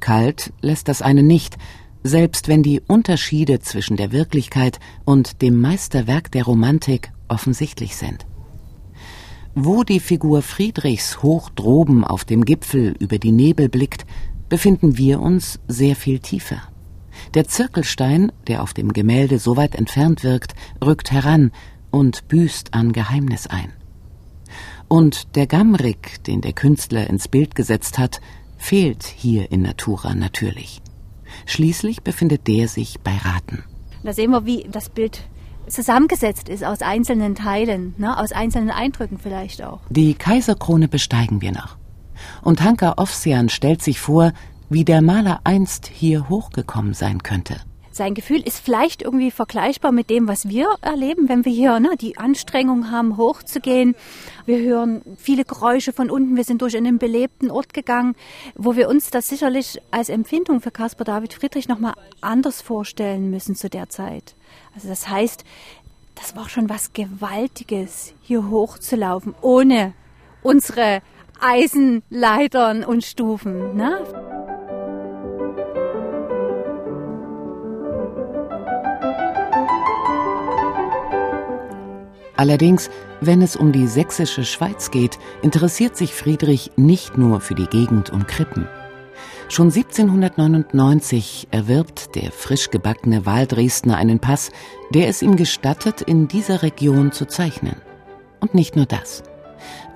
Kalt 0.00 0.52
lässt 0.60 0.88
das 0.88 1.02
eine 1.02 1.22
nicht, 1.22 1.56
selbst 2.02 2.48
wenn 2.48 2.62
die 2.62 2.80
Unterschiede 2.80 3.60
zwischen 3.60 3.96
der 3.96 4.12
Wirklichkeit 4.12 4.80
und 5.04 5.40
dem 5.42 5.60
Meisterwerk 5.60 6.30
der 6.32 6.44
Romantik 6.44 7.12
offensichtlich 7.28 7.96
sind. 7.96 8.26
Wo 9.54 9.84
die 9.84 10.00
Figur 10.00 10.42
Friedrichs 10.42 11.22
hoch 11.22 11.50
droben 11.50 12.04
auf 12.04 12.24
dem 12.24 12.44
Gipfel 12.44 12.94
über 12.98 13.18
die 13.18 13.32
Nebel 13.32 13.68
blickt, 13.68 14.06
befinden 14.52 14.98
wir 14.98 15.22
uns 15.22 15.60
sehr 15.66 15.96
viel 15.96 16.18
tiefer. 16.18 16.60
Der 17.32 17.48
Zirkelstein, 17.48 18.32
der 18.48 18.62
auf 18.62 18.74
dem 18.74 18.92
Gemälde 18.92 19.38
so 19.38 19.56
weit 19.56 19.74
entfernt 19.74 20.24
wirkt, 20.24 20.52
rückt 20.84 21.10
heran 21.10 21.52
und 21.90 22.28
büßt 22.28 22.74
an 22.74 22.92
Geheimnis 22.92 23.46
ein. 23.46 23.72
Und 24.88 25.36
der 25.36 25.46
Gamrik, 25.46 26.22
den 26.24 26.42
der 26.42 26.52
Künstler 26.52 27.08
ins 27.08 27.28
Bild 27.28 27.54
gesetzt 27.54 27.98
hat, 27.98 28.20
fehlt 28.58 29.04
hier 29.04 29.50
in 29.50 29.62
Natura 29.62 30.14
natürlich. 30.14 30.82
Schließlich 31.46 32.02
befindet 32.02 32.46
der 32.46 32.68
sich 32.68 33.00
bei 33.00 33.16
Raten. 33.16 33.64
Da 34.02 34.12
sehen 34.12 34.32
wir, 34.32 34.44
wie 34.44 34.66
das 34.70 34.90
Bild 34.90 35.22
zusammengesetzt 35.66 36.50
ist 36.50 36.62
aus 36.62 36.82
einzelnen 36.82 37.36
Teilen, 37.36 37.94
ne, 37.96 38.18
aus 38.18 38.32
einzelnen 38.32 38.70
Eindrücken 38.70 39.16
vielleicht 39.16 39.62
auch. 39.62 39.80
Die 39.88 40.12
Kaiserkrone 40.12 40.88
besteigen 40.88 41.40
wir 41.40 41.52
noch 41.52 41.78
und 42.42 42.62
Hanka 42.62 42.94
Ofsian 42.96 43.48
stellt 43.48 43.82
sich 43.82 44.00
vor, 44.00 44.32
wie 44.68 44.84
der 44.84 45.02
Maler 45.02 45.40
einst 45.44 45.86
hier 45.86 46.28
hochgekommen 46.28 46.94
sein 46.94 47.22
könnte. 47.22 47.56
sein 47.90 48.14
Gefühl 48.14 48.40
ist 48.40 48.58
vielleicht 48.58 49.02
irgendwie 49.02 49.30
vergleichbar 49.30 49.92
mit 49.92 50.08
dem, 50.08 50.26
was 50.26 50.48
wir 50.48 50.66
erleben, 50.80 51.28
wenn 51.28 51.44
wir 51.44 51.52
hier 51.52 51.78
ne, 51.78 51.90
die 52.00 52.16
Anstrengung 52.16 52.90
haben, 52.90 53.18
hochzugehen. 53.18 53.94
Wir 54.46 54.60
hören 54.60 55.02
viele 55.18 55.44
Geräusche 55.44 55.92
von 55.92 56.10
unten. 56.10 56.36
Wir 56.36 56.44
sind 56.44 56.62
durch 56.62 56.74
einen 56.74 56.98
belebten 56.98 57.50
Ort 57.50 57.74
gegangen, 57.74 58.14
wo 58.54 58.76
wir 58.76 58.88
uns 58.88 59.10
das 59.10 59.28
sicherlich 59.28 59.78
als 59.90 60.08
Empfindung 60.08 60.62
für 60.62 60.70
Caspar 60.70 61.04
David 61.04 61.34
Friedrich 61.34 61.68
nochmal 61.68 61.92
anders 62.22 62.62
vorstellen 62.62 63.28
müssen 63.30 63.54
zu 63.54 63.68
der 63.68 63.90
Zeit. 63.90 64.34
Also 64.74 64.88
das 64.88 65.08
heißt, 65.08 65.44
das 66.14 66.34
war 66.34 66.48
schon 66.48 66.70
was 66.70 66.94
Gewaltiges, 66.94 68.14
hier 68.22 68.48
hochzulaufen, 68.48 69.34
ohne 69.42 69.92
unsere 70.42 71.02
Eisenleitern 71.42 72.84
und 72.84 73.04
Stufen. 73.04 73.76
Ne? 73.76 73.98
Allerdings, 82.36 82.90
wenn 83.20 83.42
es 83.42 83.56
um 83.56 83.72
die 83.72 83.86
sächsische 83.86 84.44
Schweiz 84.44 84.90
geht, 84.90 85.18
interessiert 85.42 85.96
sich 85.96 86.14
Friedrich 86.14 86.72
nicht 86.76 87.18
nur 87.18 87.40
für 87.40 87.54
die 87.54 87.66
Gegend 87.66 88.10
um 88.10 88.26
Krippen. 88.26 88.68
Schon 89.48 89.66
1799 89.66 91.48
erwirbt 91.50 92.14
der 92.14 92.32
frisch 92.32 92.70
gebackene 92.70 93.26
Wahldresdner 93.26 93.96
einen 93.96 94.18
Pass, 94.18 94.50
der 94.90 95.08
es 95.08 95.22
ihm 95.22 95.36
gestattet, 95.36 96.00
in 96.00 96.26
dieser 96.26 96.62
Region 96.62 97.12
zu 97.12 97.26
zeichnen. 97.26 97.76
Und 98.40 98.54
nicht 98.54 98.76
nur 98.76 98.86
das. 98.86 99.22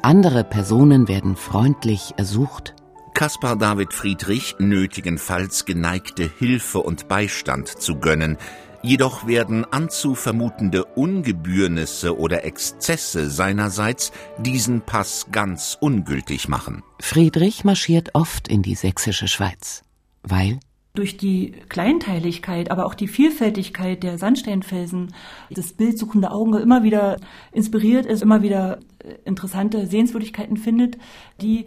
Andere 0.03 0.45
Personen 0.45 1.09
werden 1.09 1.37
freundlich 1.37 2.15
ersucht. 2.17 2.75
Kaspar 3.15 3.57
David 3.57 3.93
Friedrich 3.93 4.57
nötigenfalls 4.59 5.65
geneigte 5.65 6.31
Hilfe 6.39 6.81
und 6.81 7.09
Beistand 7.09 7.69
zu 7.69 7.97
gönnen, 7.97 8.37
Jedoch 8.87 9.27
werden 9.27 9.65
anzuvermutende 9.65 10.85
Ungebührnisse 10.85 12.17
oder 12.17 12.45
Exzesse 12.45 13.29
seinerseits 13.31 14.13
diesen 14.39 14.81
Pass 14.83 15.27
ganz 15.33 15.77
ungültig 15.81 16.47
machen. 16.47 16.85
Friedrich 17.01 17.65
marschiert 17.65 18.11
oft 18.15 18.47
in 18.47 18.63
die 18.63 18.77
sächsische 18.77 19.27
Schweiz, 19.27 19.83
weil 20.23 20.61
durch 20.99 21.17
die 21.17 21.53
Kleinteiligkeit, 21.69 22.71
aber 22.71 22.87
auch 22.87 22.95
die 22.95 23.09
Vielfältigkeit 23.09 24.03
der 24.03 24.19
Sandsteinfelsen 24.19 25.15
das 25.51 25.73
bildsuchende 25.73 26.31
Auge 26.31 26.59
immer 26.59 26.83
wieder 26.83 27.19
inspiriert 27.53 28.07
ist, 28.07 28.23
immer 28.23 28.43
wieder 28.43 28.81
interessante 29.25 29.87
Sehenswürdigkeiten 29.87 30.57
findet, 30.57 30.99
die 31.41 31.67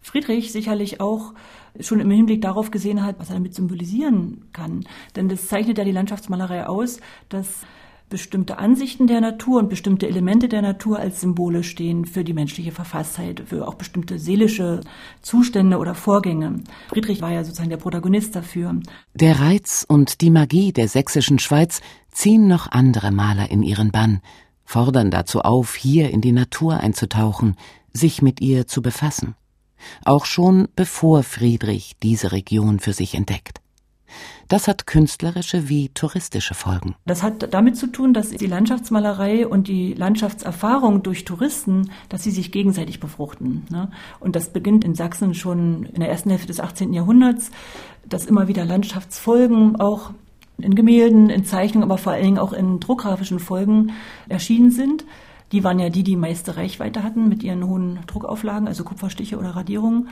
Friedrich 0.00 0.52
sicherlich 0.52 1.00
auch 1.00 1.32
schon 1.80 1.98
im 1.98 2.10
Hinblick 2.10 2.42
darauf 2.42 2.70
gesehen 2.70 3.04
hat, 3.04 3.18
was 3.18 3.30
er 3.30 3.36
damit 3.36 3.54
symbolisieren 3.54 4.44
kann. 4.52 4.84
Denn 5.16 5.28
das 5.28 5.48
zeichnet 5.48 5.78
ja 5.78 5.84
die 5.84 5.92
Landschaftsmalerei 5.92 6.66
aus, 6.66 7.00
dass 7.30 7.62
bestimmte 8.14 8.58
Ansichten 8.58 9.08
der 9.08 9.20
Natur 9.20 9.58
und 9.58 9.68
bestimmte 9.68 10.06
Elemente 10.06 10.46
der 10.46 10.62
Natur 10.62 11.00
als 11.00 11.20
Symbole 11.20 11.64
stehen 11.64 12.04
für 12.04 12.22
die 12.22 12.32
menschliche 12.32 12.70
Verfasstheit, 12.70 13.42
für 13.44 13.66
auch 13.66 13.74
bestimmte 13.74 14.20
seelische 14.20 14.82
Zustände 15.20 15.78
oder 15.78 15.96
Vorgänge. 15.96 16.60
Friedrich 16.90 17.20
war 17.20 17.32
ja 17.32 17.42
sozusagen 17.42 17.70
der 17.70 17.76
Protagonist 17.76 18.36
dafür. 18.36 18.80
Der 19.14 19.40
Reiz 19.40 19.84
und 19.88 20.20
die 20.20 20.30
Magie 20.30 20.72
der 20.72 20.86
sächsischen 20.86 21.40
Schweiz 21.40 21.80
ziehen 22.12 22.46
noch 22.46 22.70
andere 22.70 23.10
Maler 23.10 23.50
in 23.50 23.64
ihren 23.64 23.90
Bann, 23.90 24.20
fordern 24.64 25.10
dazu 25.10 25.40
auf, 25.40 25.74
hier 25.74 26.10
in 26.10 26.20
die 26.20 26.30
Natur 26.30 26.78
einzutauchen, 26.78 27.56
sich 27.92 28.22
mit 28.22 28.40
ihr 28.40 28.68
zu 28.68 28.80
befassen 28.80 29.34
auch 30.04 30.24
schon 30.24 30.68
bevor 30.76 31.22
Friedrich 31.22 31.96
diese 32.02 32.32
Region 32.32 32.80
für 32.80 32.92
sich 32.92 33.14
entdeckt. 33.14 33.60
Das 34.48 34.68
hat 34.68 34.86
künstlerische 34.86 35.68
wie 35.68 35.88
touristische 35.88 36.54
Folgen. 36.54 36.94
Das 37.06 37.22
hat 37.22 37.52
damit 37.52 37.76
zu 37.76 37.86
tun, 37.86 38.12
dass 38.12 38.30
die 38.30 38.46
Landschaftsmalerei 38.46 39.46
und 39.46 39.68
die 39.68 39.94
Landschaftserfahrung 39.94 41.02
durch 41.02 41.24
Touristen, 41.24 41.90
dass 42.08 42.22
sie 42.22 42.30
sich 42.30 42.52
gegenseitig 42.52 43.00
befruchten. 43.00 43.66
Ne? 43.70 43.90
Und 44.20 44.36
das 44.36 44.52
beginnt 44.52 44.84
in 44.84 44.94
Sachsen 44.94 45.34
schon 45.34 45.84
in 45.86 46.00
der 46.00 46.10
ersten 46.10 46.30
Hälfte 46.30 46.48
des 46.48 46.60
18. 46.60 46.92
Jahrhunderts, 46.92 47.50
dass 48.06 48.26
immer 48.26 48.48
wieder 48.48 48.64
Landschaftsfolgen 48.64 49.76
auch 49.76 50.10
in 50.58 50.74
Gemälden, 50.74 51.30
in 51.30 51.44
Zeichnungen, 51.44 51.88
aber 51.88 51.98
vor 51.98 52.12
allen 52.12 52.24
Dingen 52.24 52.38
auch 52.38 52.52
in 52.52 52.80
druckgrafischen 52.80 53.38
Folgen 53.38 53.92
erschienen 54.28 54.70
sind. 54.70 55.04
Die 55.52 55.62
waren 55.62 55.78
ja 55.78 55.88
die, 55.88 56.02
die 56.02 56.16
meiste 56.16 56.56
Reichweite 56.56 57.02
hatten 57.02 57.28
mit 57.28 57.42
ihren 57.42 57.66
hohen 57.66 58.00
Druckauflagen, 58.06 58.66
also 58.66 58.84
Kupferstiche 58.84 59.38
oder 59.38 59.50
Radierungen. 59.50 60.08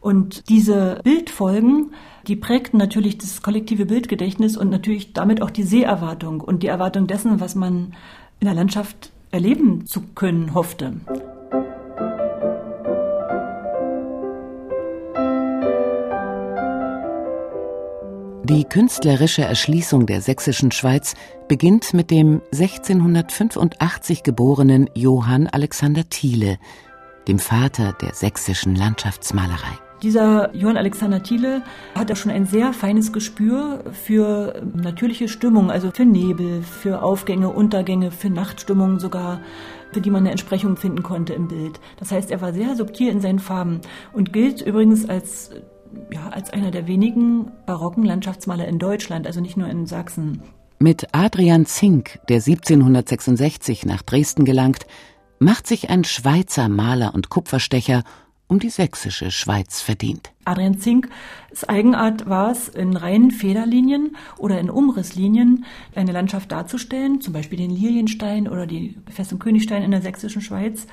Und 0.00 0.48
diese 0.48 1.00
Bildfolgen, 1.02 1.92
die 2.26 2.36
prägten 2.36 2.78
natürlich 2.78 3.18
das 3.18 3.42
kollektive 3.42 3.86
Bildgedächtnis 3.86 4.56
und 4.56 4.70
natürlich 4.70 5.12
damit 5.12 5.42
auch 5.42 5.50
die 5.50 5.64
Seherwartung 5.64 6.40
und 6.40 6.62
die 6.62 6.68
Erwartung 6.68 7.06
dessen, 7.06 7.40
was 7.40 7.54
man 7.54 7.94
in 8.40 8.46
der 8.46 8.54
Landschaft 8.54 9.10
erleben 9.30 9.86
zu 9.86 10.02
können 10.14 10.54
hoffte. 10.54 10.94
Die 18.48 18.62
künstlerische 18.62 19.42
Erschließung 19.42 20.06
der 20.06 20.20
sächsischen 20.20 20.70
Schweiz 20.70 21.16
beginnt 21.48 21.92
mit 21.94 22.12
dem 22.12 22.42
1685 22.52 24.22
geborenen 24.22 24.88
Johann 24.94 25.48
Alexander 25.48 26.08
Thiele, 26.08 26.58
dem 27.26 27.40
Vater 27.40 27.92
der 28.00 28.14
sächsischen 28.14 28.76
Landschaftsmalerei. 28.76 29.72
Dieser 30.00 30.54
Johann 30.54 30.76
Alexander 30.76 31.24
Thiele 31.24 31.62
hat 31.96 32.08
ja 32.08 32.14
schon 32.14 32.30
ein 32.30 32.46
sehr 32.46 32.72
feines 32.72 33.12
Gespür 33.12 33.82
für 33.90 34.62
natürliche 34.76 35.26
Stimmung, 35.26 35.72
also 35.72 35.90
für 35.90 36.04
Nebel, 36.04 36.62
für 36.62 37.02
Aufgänge, 37.02 37.48
Untergänge, 37.48 38.12
für 38.12 38.30
Nachtstimmung 38.30 39.00
sogar, 39.00 39.40
für 39.90 40.00
die 40.00 40.10
man 40.10 40.20
eine 40.20 40.30
Entsprechung 40.30 40.76
finden 40.76 41.02
konnte 41.02 41.34
im 41.34 41.48
Bild. 41.48 41.80
Das 41.98 42.12
heißt, 42.12 42.30
er 42.30 42.40
war 42.40 42.52
sehr 42.52 42.76
subtil 42.76 43.08
in 43.08 43.20
seinen 43.20 43.40
Farben 43.40 43.80
und 44.12 44.32
gilt 44.32 44.60
übrigens 44.60 45.08
als 45.08 45.50
ja, 46.12 46.28
als 46.28 46.50
einer 46.50 46.70
der 46.70 46.86
wenigen 46.86 47.50
barocken 47.66 48.04
Landschaftsmaler 48.04 48.66
in 48.66 48.78
Deutschland, 48.78 49.26
also 49.26 49.40
nicht 49.40 49.56
nur 49.56 49.68
in 49.68 49.86
Sachsen. 49.86 50.42
Mit 50.78 51.08
Adrian 51.12 51.66
Zink, 51.66 52.20
der 52.28 52.36
1766 52.36 53.86
nach 53.86 54.02
Dresden 54.02 54.44
gelangt, 54.44 54.86
macht 55.38 55.66
sich 55.66 55.90
ein 55.90 56.04
Schweizer 56.04 56.68
Maler 56.68 57.14
und 57.14 57.30
Kupferstecher 57.30 58.02
um 58.48 58.58
die 58.60 58.70
sächsische 58.70 59.30
Schweiz 59.30 59.80
verdient. 59.80 60.32
Adrian 60.44 60.78
Zink, 60.78 61.08
Eigenart 61.66 62.28
war 62.28 62.52
es, 62.52 62.68
in 62.68 62.96
reinen 62.96 63.30
Federlinien 63.30 64.16
oder 64.38 64.60
in 64.60 64.70
Umrisslinien 64.70 65.64
eine 65.94 66.12
Landschaft 66.12 66.52
darzustellen, 66.52 67.20
zum 67.20 67.32
Beispiel 67.32 67.58
den 67.58 67.70
Lilienstein 67.70 68.46
oder 68.46 68.66
die 68.66 68.98
Festung 69.10 69.38
Königstein 69.38 69.82
in 69.82 69.90
der 69.90 70.02
sächsischen 70.02 70.42
Schweiz 70.42 70.86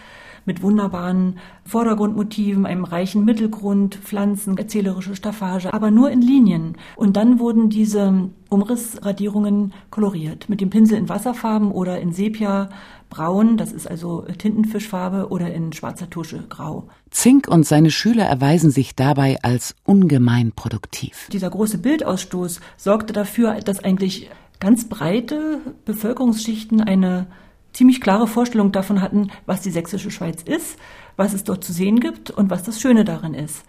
mit 0.46 0.62
wunderbaren 0.62 1.38
Vordergrundmotiven, 1.66 2.66
einem 2.66 2.84
reichen 2.84 3.26
Mittelgrund, 3.26 3.96
Pflanzen, 3.96 4.58
erzählerische 4.58 5.16
Staffage, 5.16 5.74
aber 5.74 5.92
nur 5.92 6.12
in 6.12 6.22
Linien. 6.22 6.78
Und 6.96 7.16
dann 7.16 7.40
wurden 7.40 7.70
diese 7.70 8.30
Umrissradierungen 8.50 9.74
koloriert 9.90 10.50
mit 10.50 10.62
dem 10.62 10.70
Pinsel 10.70 10.98
in 10.98 11.10
Wasserfarben 11.10 11.72
oder 11.72 12.00
in 12.00 12.12
Sepia 12.12 12.70
braun, 13.10 13.58
das 13.58 13.72
ist 13.72 13.88
also 13.88 14.26
Tintenfischfarbe 14.38 15.30
oder 15.30 15.54
in 15.54 15.72
schwarzer 15.72 16.10
Tusche 16.10 16.44
grau. 16.50 16.88
Zink 17.12 17.48
und 17.48 17.66
seine 17.66 17.92
Schüler 17.92 18.26
erweisen 18.26 18.72
sich 18.72 18.96
dabei 18.96 19.38
als 19.44 19.76
ungemein 19.86 20.52
produktiv. 20.52 21.28
Dieser 21.32 21.50
große 21.50 21.78
Bildausstoß 21.78 22.60
sorgte 22.76 23.14
dafür, 23.14 23.60
dass 23.60 23.84
eigentlich 23.84 24.30
ganz 24.60 24.88
breite 24.88 25.60
Bevölkerungsschichten 25.86 26.82
eine 26.82 27.28
ziemlich 27.74 28.02
klare 28.02 28.28
Vorstellung 28.28 28.72
davon 28.72 29.02
hatten, 29.02 29.30
was 29.46 29.62
die 29.62 29.72
sächsische 29.72 30.12
Schweiz 30.12 30.44
ist, 30.44 30.78
was 31.18 31.34
es 31.34 31.44
dort 31.44 31.64
zu 31.64 31.74
sehen 31.74 32.00
gibt 32.00 32.32
und 32.32 32.50
was 32.50 32.64
das 32.64 32.80
Schöne 32.80 33.04
darin 33.04 33.34
ist. 33.34 33.64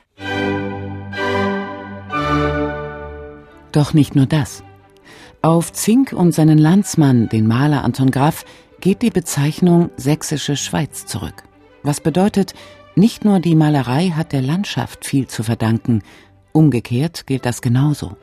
Doch 3.72 3.92
nicht 3.92 4.14
nur 4.14 4.26
das. 4.26 4.62
Auf 5.42 5.72
Zink 5.72 6.12
und 6.12 6.32
seinen 6.32 6.58
Landsmann, 6.58 7.28
den 7.28 7.46
Maler 7.46 7.84
Anton 7.84 8.10
Graf, 8.10 8.44
geht 8.80 9.02
die 9.02 9.10
Bezeichnung 9.10 9.90
sächsische 9.96 10.56
Schweiz 10.56 11.06
zurück. 11.06 11.42
Was 11.82 12.00
bedeutet, 12.00 12.54
nicht 12.94 13.24
nur 13.24 13.40
die 13.40 13.54
Malerei 13.54 14.10
hat 14.10 14.32
der 14.32 14.42
Landschaft 14.42 15.04
viel 15.04 15.26
zu 15.26 15.42
verdanken, 15.42 16.02
umgekehrt 16.52 17.26
gilt 17.26 17.44
das 17.44 17.60
genauso. 17.60 18.16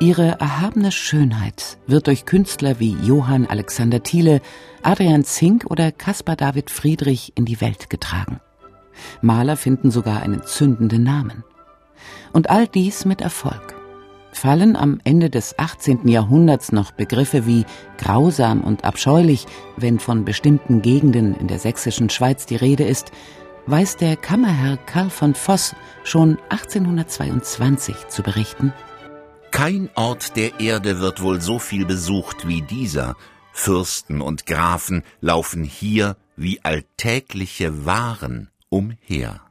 Ihre 0.00 0.40
erhabene 0.40 0.90
Schönheit 0.90 1.78
wird 1.86 2.08
durch 2.08 2.26
Künstler 2.26 2.80
wie 2.80 2.96
Johann 3.02 3.46
Alexander 3.46 4.02
Thiele, 4.02 4.40
Adrian 4.82 5.24
Zink 5.24 5.66
oder 5.70 5.92
Caspar 5.92 6.34
David 6.34 6.70
Friedrich 6.70 7.32
in 7.36 7.44
die 7.44 7.60
Welt 7.60 7.88
getragen. 7.88 8.40
Maler 9.20 9.56
finden 9.56 9.90
sogar 9.90 10.22
einen 10.22 10.42
zündenden 10.44 11.02
Namen. 11.04 11.44
Und 12.32 12.50
all 12.50 12.66
dies 12.66 13.04
mit 13.04 13.20
Erfolg. 13.20 13.74
Fallen 14.32 14.76
am 14.76 14.98
Ende 15.04 15.30
des 15.30 15.58
18. 15.58 16.08
Jahrhunderts 16.08 16.72
noch 16.72 16.90
Begriffe 16.90 17.46
wie 17.46 17.64
grausam 17.98 18.62
und 18.62 18.84
abscheulich, 18.84 19.46
wenn 19.76 19.98
von 19.98 20.24
bestimmten 20.24 20.82
Gegenden 20.82 21.36
in 21.36 21.46
der 21.46 21.58
sächsischen 21.58 22.10
Schweiz 22.10 22.46
die 22.46 22.56
Rede 22.56 22.84
ist, 22.84 23.12
weiß 23.66 23.98
der 23.98 24.16
Kammerherr 24.16 24.78
Karl 24.78 25.10
von 25.10 25.34
Voss 25.34 25.76
schon 26.02 26.38
1822 26.48 28.08
zu 28.08 28.22
berichten, 28.22 28.72
Kein 29.52 29.90
Ort 29.96 30.34
der 30.36 30.60
Erde 30.60 30.98
wird 30.98 31.22
wohl 31.22 31.42
so 31.42 31.58
viel 31.58 31.84
besucht 31.84 32.48
wie 32.48 32.62
dieser. 32.62 33.16
Fürsten 33.52 34.22
und 34.22 34.46
Grafen 34.46 35.04
laufen 35.20 35.62
hier 35.62 36.16
wie 36.36 36.60
alltägliche 36.64 37.84
Waren 37.84 38.48
umher. 38.70 39.42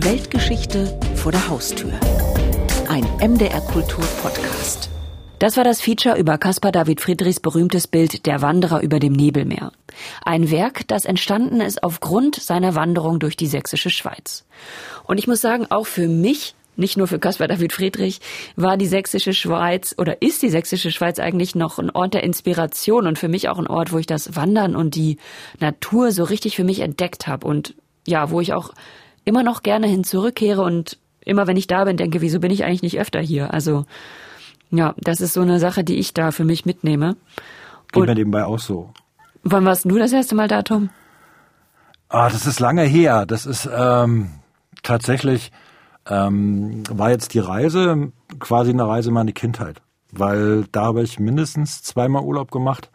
Weltgeschichte 0.00 1.00
vor 1.16 1.32
der 1.32 1.48
Haustür. 1.48 1.98
Ein 2.88 3.04
MDR 3.26 3.62
Kultur 3.62 4.04
Podcast. 4.20 4.90
Das 5.38 5.56
war 5.56 5.64
das 5.64 5.80
Feature 5.80 6.18
über 6.18 6.36
Caspar 6.36 6.72
David 6.72 7.00
Friedrichs 7.00 7.40
berühmtes 7.40 7.88
Bild 7.88 8.26
Der 8.26 8.42
Wanderer 8.42 8.82
über 8.82 9.00
dem 9.00 9.14
Nebelmeer. 9.14 9.72
Ein 10.26 10.50
Werk, 10.50 10.86
das 10.88 11.06
entstanden 11.06 11.62
ist 11.62 11.82
aufgrund 11.82 12.36
seiner 12.36 12.74
Wanderung 12.74 13.18
durch 13.18 13.36
die 13.36 13.46
sächsische 13.46 13.90
Schweiz. 13.90 14.44
Und 15.04 15.16
ich 15.16 15.26
muss 15.26 15.40
sagen, 15.40 15.66
auch 15.70 15.86
für 15.86 16.06
mich 16.06 16.54
nicht 16.76 16.96
nur 16.96 17.06
für 17.06 17.18
Caspar 17.18 17.48
David 17.48 17.72
Friedrich, 17.72 18.20
war 18.56 18.76
die 18.76 18.86
sächsische 18.86 19.34
Schweiz 19.34 19.94
oder 19.98 20.22
ist 20.22 20.42
die 20.42 20.48
sächsische 20.48 20.90
Schweiz 20.90 21.18
eigentlich 21.18 21.54
noch 21.54 21.78
ein 21.78 21.90
Ort 21.90 22.14
der 22.14 22.24
Inspiration 22.24 23.06
und 23.06 23.18
für 23.18 23.28
mich 23.28 23.48
auch 23.48 23.58
ein 23.58 23.66
Ort, 23.66 23.92
wo 23.92 23.98
ich 23.98 24.06
das 24.06 24.36
Wandern 24.36 24.74
und 24.76 24.94
die 24.94 25.18
Natur 25.60 26.12
so 26.12 26.24
richtig 26.24 26.56
für 26.56 26.64
mich 26.64 26.80
entdeckt 26.80 27.26
habe 27.26 27.46
und 27.46 27.74
ja, 28.06 28.30
wo 28.30 28.40
ich 28.40 28.52
auch 28.52 28.72
immer 29.24 29.42
noch 29.42 29.62
gerne 29.62 29.86
hin 29.86 30.04
zurückkehre 30.04 30.62
und 30.62 30.98
immer 31.24 31.46
wenn 31.46 31.56
ich 31.56 31.66
da 31.66 31.84
bin, 31.84 31.96
denke, 31.96 32.20
wieso 32.20 32.40
bin 32.40 32.50
ich 32.50 32.64
eigentlich 32.64 32.82
nicht 32.82 32.98
öfter 32.98 33.20
hier? 33.20 33.52
Also 33.52 33.84
ja, 34.70 34.94
das 34.96 35.20
ist 35.20 35.34
so 35.34 35.42
eine 35.42 35.60
Sache, 35.60 35.84
die 35.84 35.96
ich 35.96 36.14
da 36.14 36.30
für 36.30 36.44
mich 36.44 36.64
mitnehme. 36.64 37.16
Geht 37.92 38.06
mir 38.06 38.14
nebenbei 38.14 38.44
auch 38.44 38.58
so. 38.58 38.90
Wann 39.42 39.64
warst 39.64 39.84
du 39.84 39.98
das 39.98 40.12
erste 40.12 40.34
Mal 40.34 40.48
da, 40.48 40.62
Tom? 40.62 40.90
Ah, 42.08 42.30
das 42.30 42.46
ist 42.46 42.58
lange 42.58 42.82
her. 42.82 43.26
Das 43.26 43.44
ist 43.44 43.68
ähm, 43.72 44.30
tatsächlich 44.82 45.52
ähm, 46.08 46.82
war 46.90 47.10
jetzt 47.10 47.34
die 47.34 47.38
Reise 47.38 48.12
quasi 48.38 48.70
eine 48.70 48.86
Reise 48.86 49.08
in 49.08 49.14
meine 49.14 49.32
Kindheit, 49.32 49.82
weil 50.10 50.64
da 50.72 50.84
habe 50.84 51.02
ich 51.02 51.18
mindestens 51.18 51.82
zweimal 51.82 52.22
Urlaub 52.22 52.50
gemacht. 52.50 52.90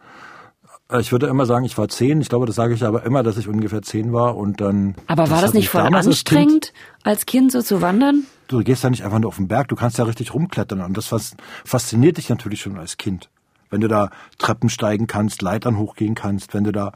Äh, 0.90 1.00
ich 1.00 1.12
würde 1.12 1.26
immer 1.26 1.46
sagen, 1.46 1.64
ich 1.64 1.78
war 1.78 1.88
zehn. 1.88 2.20
Ich 2.20 2.28
glaube, 2.28 2.46
das 2.46 2.56
sage 2.56 2.74
ich 2.74 2.84
aber 2.84 3.04
immer, 3.04 3.22
dass 3.22 3.36
ich 3.36 3.48
ungefähr 3.48 3.82
zehn 3.82 4.12
war 4.12 4.36
und 4.36 4.60
dann. 4.60 4.94
Aber 5.06 5.30
war 5.30 5.40
das, 5.40 5.54
nicht 5.54 5.68
voll 5.68 5.82
anstrengend, 5.82 6.12
als 6.22 6.24
kind, 6.24 6.72
als 7.04 7.26
kind 7.26 7.52
so 7.52 7.62
zu 7.62 7.80
wandern? 7.80 8.24
du 8.48 8.64
gehst 8.64 8.82
ja 8.82 8.90
nicht 8.90 9.04
einfach 9.04 9.18
nur 9.18 9.28
auf 9.28 9.36
den 9.36 9.48
Berg, 9.48 9.68
du 9.68 9.76
kannst 9.76 9.98
ja 9.98 10.04
richtig 10.04 10.34
rumklettern. 10.34 10.80
Und 10.80 10.96
das 10.96 11.36
fasziniert 11.64 12.16
dich 12.16 12.28
natürlich 12.28 12.62
schon 12.62 12.78
als 12.78 12.96
Kind. 12.96 13.30
Wenn 13.70 13.82
du 13.82 13.88
da 13.88 14.10
Treppen 14.38 14.70
steigen 14.70 15.06
kannst, 15.06 15.42
Leitern 15.42 15.76
hochgehen 15.76 16.14
kannst, 16.14 16.54
wenn 16.54 16.64
du 16.64 16.72
da 16.72 16.92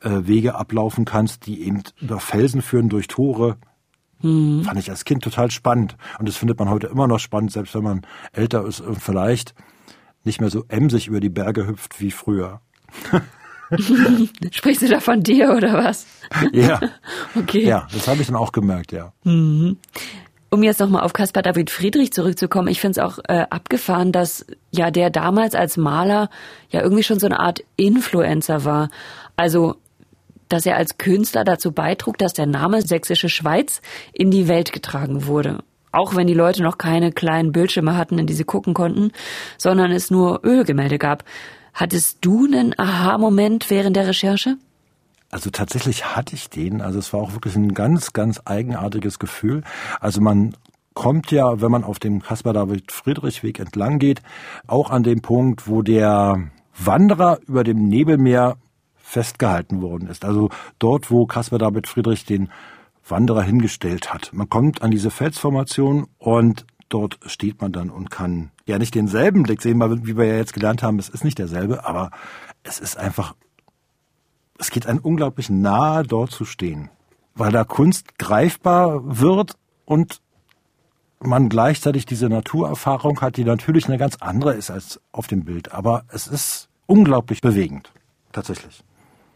äh, 0.00 0.10
Wege 0.22 0.56
ablaufen 0.56 1.04
kannst, 1.04 1.46
die 1.46 1.62
eben 1.62 1.82
über 2.00 2.20
Felsen 2.20 2.60
führen, 2.60 2.88
durch 2.88 3.06
Tore. 3.06 3.56
Mhm. 4.22 4.64
Fand 4.64 4.78
ich 4.78 4.90
als 4.90 5.04
Kind 5.04 5.22
total 5.22 5.50
spannend. 5.50 5.96
Und 6.18 6.28
das 6.28 6.36
findet 6.36 6.58
man 6.58 6.68
heute 6.68 6.88
immer 6.88 7.06
noch 7.06 7.18
spannend, 7.18 7.52
selbst 7.52 7.74
wenn 7.74 7.84
man 7.84 8.02
älter 8.32 8.64
ist 8.66 8.80
und 8.80 9.00
vielleicht 9.00 9.54
nicht 10.24 10.40
mehr 10.40 10.50
so 10.50 10.64
emsig 10.68 11.08
über 11.08 11.20
die 11.20 11.28
Berge 11.28 11.66
hüpft 11.66 12.00
wie 12.00 12.10
früher. 12.10 12.60
Sprichst 14.50 14.82
du 14.82 14.88
da 14.88 15.00
von 15.00 15.22
dir 15.22 15.54
oder 15.54 15.74
was? 15.74 16.06
Ja. 16.52 16.80
okay. 17.36 17.64
Ja, 17.64 17.86
das 17.92 18.08
habe 18.08 18.20
ich 18.20 18.26
dann 18.26 18.36
auch 18.36 18.52
gemerkt, 18.52 18.92
ja. 18.92 19.12
Mhm. 19.24 19.76
Um 20.50 20.62
jetzt 20.62 20.80
nochmal 20.80 21.02
auf 21.02 21.12
Caspar 21.12 21.42
David 21.42 21.68
Friedrich 21.68 22.12
zurückzukommen, 22.12 22.68
ich 22.68 22.80
finde 22.80 23.00
es 23.00 23.04
auch 23.06 23.18
äh, 23.28 23.44
abgefahren, 23.50 24.12
dass 24.12 24.46
ja 24.70 24.90
der 24.90 25.10
damals 25.10 25.54
als 25.54 25.76
Maler 25.76 26.30
ja 26.70 26.80
irgendwie 26.80 27.02
schon 27.02 27.18
so 27.18 27.26
eine 27.26 27.38
Art 27.38 27.62
Influencer 27.76 28.64
war. 28.64 28.88
Also, 29.36 29.76
dass 30.48 30.66
er 30.66 30.76
als 30.76 30.98
Künstler 30.98 31.44
dazu 31.44 31.72
beitrug, 31.72 32.18
dass 32.18 32.32
der 32.32 32.46
Name 32.46 32.82
Sächsische 32.82 33.28
Schweiz 33.28 33.80
in 34.12 34.30
die 34.30 34.48
Welt 34.48 34.72
getragen 34.72 35.26
wurde. 35.26 35.58
Auch 35.92 36.14
wenn 36.14 36.26
die 36.26 36.34
Leute 36.34 36.62
noch 36.62 36.78
keine 36.78 37.12
kleinen 37.12 37.52
Bildschirme 37.52 37.96
hatten, 37.96 38.18
in 38.18 38.26
die 38.26 38.34
sie 38.34 38.44
gucken 38.44 38.74
konnten, 38.74 39.12
sondern 39.56 39.90
es 39.90 40.10
nur 40.10 40.44
Ölgemälde 40.44 40.98
gab. 40.98 41.24
Hattest 41.72 42.18
du 42.22 42.44
einen 42.44 42.78
Aha-Moment 42.78 43.70
während 43.70 43.96
der 43.96 44.08
Recherche? 44.08 44.56
Also 45.30 45.50
tatsächlich 45.50 46.16
hatte 46.16 46.34
ich 46.34 46.50
den. 46.50 46.80
Also 46.80 46.98
es 46.98 47.12
war 47.12 47.20
auch 47.20 47.32
wirklich 47.32 47.54
ein 47.56 47.74
ganz, 47.74 48.12
ganz 48.12 48.40
eigenartiges 48.44 49.18
Gefühl. 49.18 49.62
Also 50.00 50.20
man 50.20 50.54
kommt 50.94 51.30
ja, 51.30 51.60
wenn 51.60 51.70
man 51.70 51.84
auf 51.84 51.98
dem 51.98 52.22
Caspar 52.22 52.52
David 52.52 52.90
Friedrich 52.90 53.42
Weg 53.42 53.60
entlang 53.60 53.98
geht, 53.98 54.20
auch 54.66 54.90
an 54.90 55.02
dem 55.02 55.20
Punkt, 55.20 55.68
wo 55.68 55.82
der 55.82 56.50
Wanderer 56.78 57.38
über 57.46 57.62
dem 57.62 57.88
Nebelmeer 57.88 58.56
festgehalten 59.08 59.80
worden 59.80 60.08
ist. 60.08 60.24
Also 60.24 60.50
dort, 60.78 61.10
wo 61.10 61.26
Caspar 61.26 61.58
David 61.58 61.86
Friedrich 61.86 62.24
den 62.24 62.50
Wanderer 63.06 63.42
hingestellt 63.42 64.12
hat. 64.12 64.30
Man 64.32 64.48
kommt 64.48 64.82
an 64.82 64.90
diese 64.90 65.10
Felsformation 65.10 66.08
und 66.18 66.66
dort 66.88 67.18
steht 67.26 67.60
man 67.60 67.72
dann 67.72 67.90
und 67.90 68.10
kann 68.10 68.50
ja 68.66 68.78
nicht 68.78 68.94
denselben 68.94 69.44
Blick 69.44 69.62
sehen, 69.62 69.80
wie 70.06 70.16
wir 70.16 70.26
ja 70.26 70.36
jetzt 70.36 70.52
gelernt 70.52 70.82
haben, 70.82 70.98
es 70.98 71.08
ist 71.08 71.24
nicht 71.24 71.38
derselbe, 71.38 71.86
aber 71.86 72.10
es 72.62 72.80
ist 72.80 72.98
einfach 72.98 73.34
es 74.58 74.70
geht 74.70 74.86
einem 74.86 74.98
unglaublich 74.98 75.48
nahe, 75.48 76.02
dort 76.02 76.32
zu 76.32 76.44
stehen, 76.44 76.90
weil 77.34 77.52
da 77.52 77.64
Kunst 77.64 78.18
greifbar 78.18 79.00
wird 79.04 79.52
und 79.84 80.20
man 81.20 81.48
gleichzeitig 81.48 82.06
diese 82.06 82.28
Naturerfahrung 82.28 83.20
hat, 83.20 83.36
die 83.36 83.44
natürlich 83.44 83.86
eine 83.86 83.98
ganz 83.98 84.16
andere 84.16 84.54
ist 84.54 84.70
als 84.70 85.00
auf 85.10 85.26
dem 85.26 85.44
Bild. 85.44 85.72
Aber 85.72 86.04
es 86.08 86.26
ist 86.26 86.68
unglaublich 86.86 87.40
bewegend, 87.40 87.92
tatsächlich. 88.32 88.84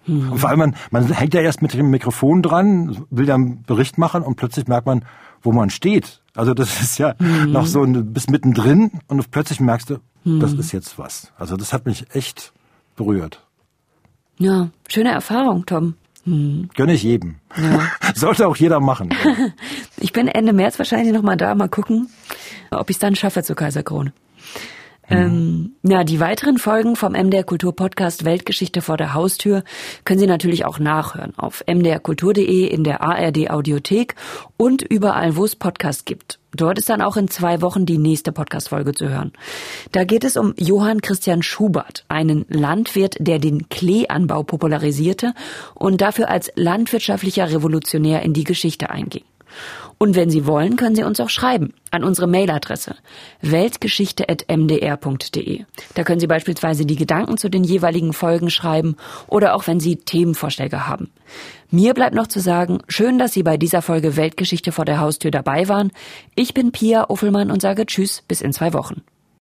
Mhm. 0.07 0.33
Und 0.33 0.39
vor 0.39 0.51
allem, 0.51 0.59
man, 0.59 0.75
man 0.91 1.13
hängt 1.13 1.35
ja 1.35 1.41
erst 1.41 1.63
mit 1.63 1.75
dem 1.75 1.91
Mikrofon 1.91 2.43
dran, 2.43 3.05
will 3.11 3.27
dann 3.27 3.43
einen 3.43 3.63
Bericht 3.63 3.99
machen 3.99 4.23
und 4.23 4.37
plötzlich 4.37 4.67
merkt 4.67 4.87
man, 4.87 5.05
wo 5.43 5.53
man 5.53 5.71
steht. 5.71 6.23
Also 6.35 6.55
das 6.55 6.81
ist 6.83 6.99
ja 6.99 7.15
mhm. 7.19 7.53
noch 7.53 7.67
so 7.67 7.83
ein, 7.83 8.13
bis 8.13 8.29
mittendrin 8.29 8.93
und 9.09 9.31
plötzlich 9.31 9.61
merkst 9.61 9.91
du, 9.91 9.99
mhm. 10.25 10.41
das 10.41 10.53
ist 10.53 10.73
jetzt 10.73 10.99
was. 10.99 11.33
Also 11.37 11.57
das 11.57 11.73
hat 11.73 11.87
mich 11.87 12.15
echt 12.15 12.53
berührt. 12.97 13.45
Ja, 14.39 14.71
schöne 14.89 15.11
Erfahrung, 15.11 15.67
Tom. 15.67 15.95
Hm. 16.25 16.69
Gönne 16.77 16.95
ich 16.95 17.03
jedem. 17.03 17.37
Ja. 17.57 17.81
Sollte 18.15 18.47
auch 18.47 18.57
jeder 18.57 18.81
machen. 18.81 19.11
ich 19.99 20.13
bin 20.13 20.29
Ende 20.29 20.53
März 20.53 20.79
wahrscheinlich 20.79 21.13
nochmal 21.13 21.37
da, 21.37 21.55
mal 21.55 21.69
gucken, 21.69 22.09
ob 22.71 22.91
ich 22.91 22.97
es 22.97 23.01
dann 23.01 23.17
schaffe 23.17 23.43
zur 23.43 23.57
Kaiserkrone. 23.57 24.13
Ähm, 25.09 25.73
ja, 25.83 26.05
die 26.05 26.21
weiteren 26.21 26.59
Folgen 26.59 26.95
vom 26.95 27.13
MDR 27.13 27.43
Kultur 27.43 27.75
Podcast 27.75 28.25
Weltgeschichte 28.25 28.83
vor 28.83 28.97
der 28.97 29.15
Haustür 29.15 29.65
können 30.05 30.21
Sie 30.21 30.27
natürlich 30.27 30.65
auch 30.65 30.79
nachhören 30.79 31.33
auf 31.37 31.65
mdrkultur.de 31.67 32.67
in 32.67 32.85
der 32.85 33.03
ARD 33.03 33.51
Audiothek 33.51 34.15
und 34.57 34.83
überall, 34.83 35.37
wo 35.37 35.45
es 35.45 35.57
Podcasts 35.57 36.05
gibt. 36.05 36.39
Dort 36.55 36.79
ist 36.79 36.89
dann 36.89 37.03
auch 37.03 37.17
in 37.17 37.29
zwei 37.29 37.63
Wochen 37.63 37.87
die 37.87 37.99
nächste 37.99 38.31
Podcast-Folge 38.31 38.93
zu 38.93 39.09
hören. 39.09 39.33
Da 39.91 40.05
geht 40.05 40.23
es 40.23 40.37
um 40.37 40.55
Johann 40.57 41.01
Christian 41.01 41.43
Schubert, 41.43 42.05
einen 42.09 42.45
Landwirt, 42.49 43.17
der 43.19 43.39
den 43.39 43.69
Kleeanbau 43.71 44.43
popularisierte 44.45 45.35
und 45.75 46.01
dafür 46.01 46.29
als 46.29 46.53
landwirtschaftlicher 46.55 47.51
Revolutionär 47.51 48.23
in 48.23 48.35
die 48.35 48.45
Geschichte 48.45 48.91
einging. 48.91 49.25
Und 50.03 50.17
wenn 50.17 50.31
Sie 50.31 50.47
wollen, 50.49 50.75
können 50.75 50.97
Sie 50.97 51.05
uns 51.05 51.21
auch 51.21 51.29
schreiben 51.29 51.75
an 51.93 52.03
unsere 52.03 52.27
Mailadresse 52.27 52.97
weltgeschichte.mdr.de. 53.41 55.65
Da 55.95 56.03
können 56.03 56.19
Sie 56.19 56.27
beispielsweise 56.27 56.85
die 56.85 56.97
Gedanken 56.97 57.39
zu 57.39 57.49
den 57.49 57.63
jeweiligen 57.63 58.13
Folgen 58.13 58.51
schreiben 58.51 58.97
oder 59.29 59.55
auch 59.55 59.69
wenn 59.69 59.79
Sie 59.79 59.95
Themenvorschläge 59.95 60.89
haben. 60.89 61.13
Mir 61.71 61.95
bleibt 61.95 62.17
noch 62.17 62.27
zu 62.27 62.41
sagen, 62.41 62.81
schön, 62.89 63.21
dass 63.21 63.33
Sie 63.33 63.45
bei 63.45 63.57
dieser 63.57 63.81
Folge 63.81 64.17
Weltgeschichte 64.17 64.73
vor 64.73 64.87
der 64.87 64.99
Haustür 64.99 65.31
dabei 65.31 65.69
waren. 65.69 65.93
Ich 66.35 66.53
bin 66.53 66.73
Pia 66.73 67.09
Uffelmann 67.09 67.53
und 67.53 67.63
sage 67.63 67.87
Tschüss 67.87 68.25
bis 68.27 68.41
in 68.41 68.53
zwei 68.53 68.73
Wochen. 68.73 69.03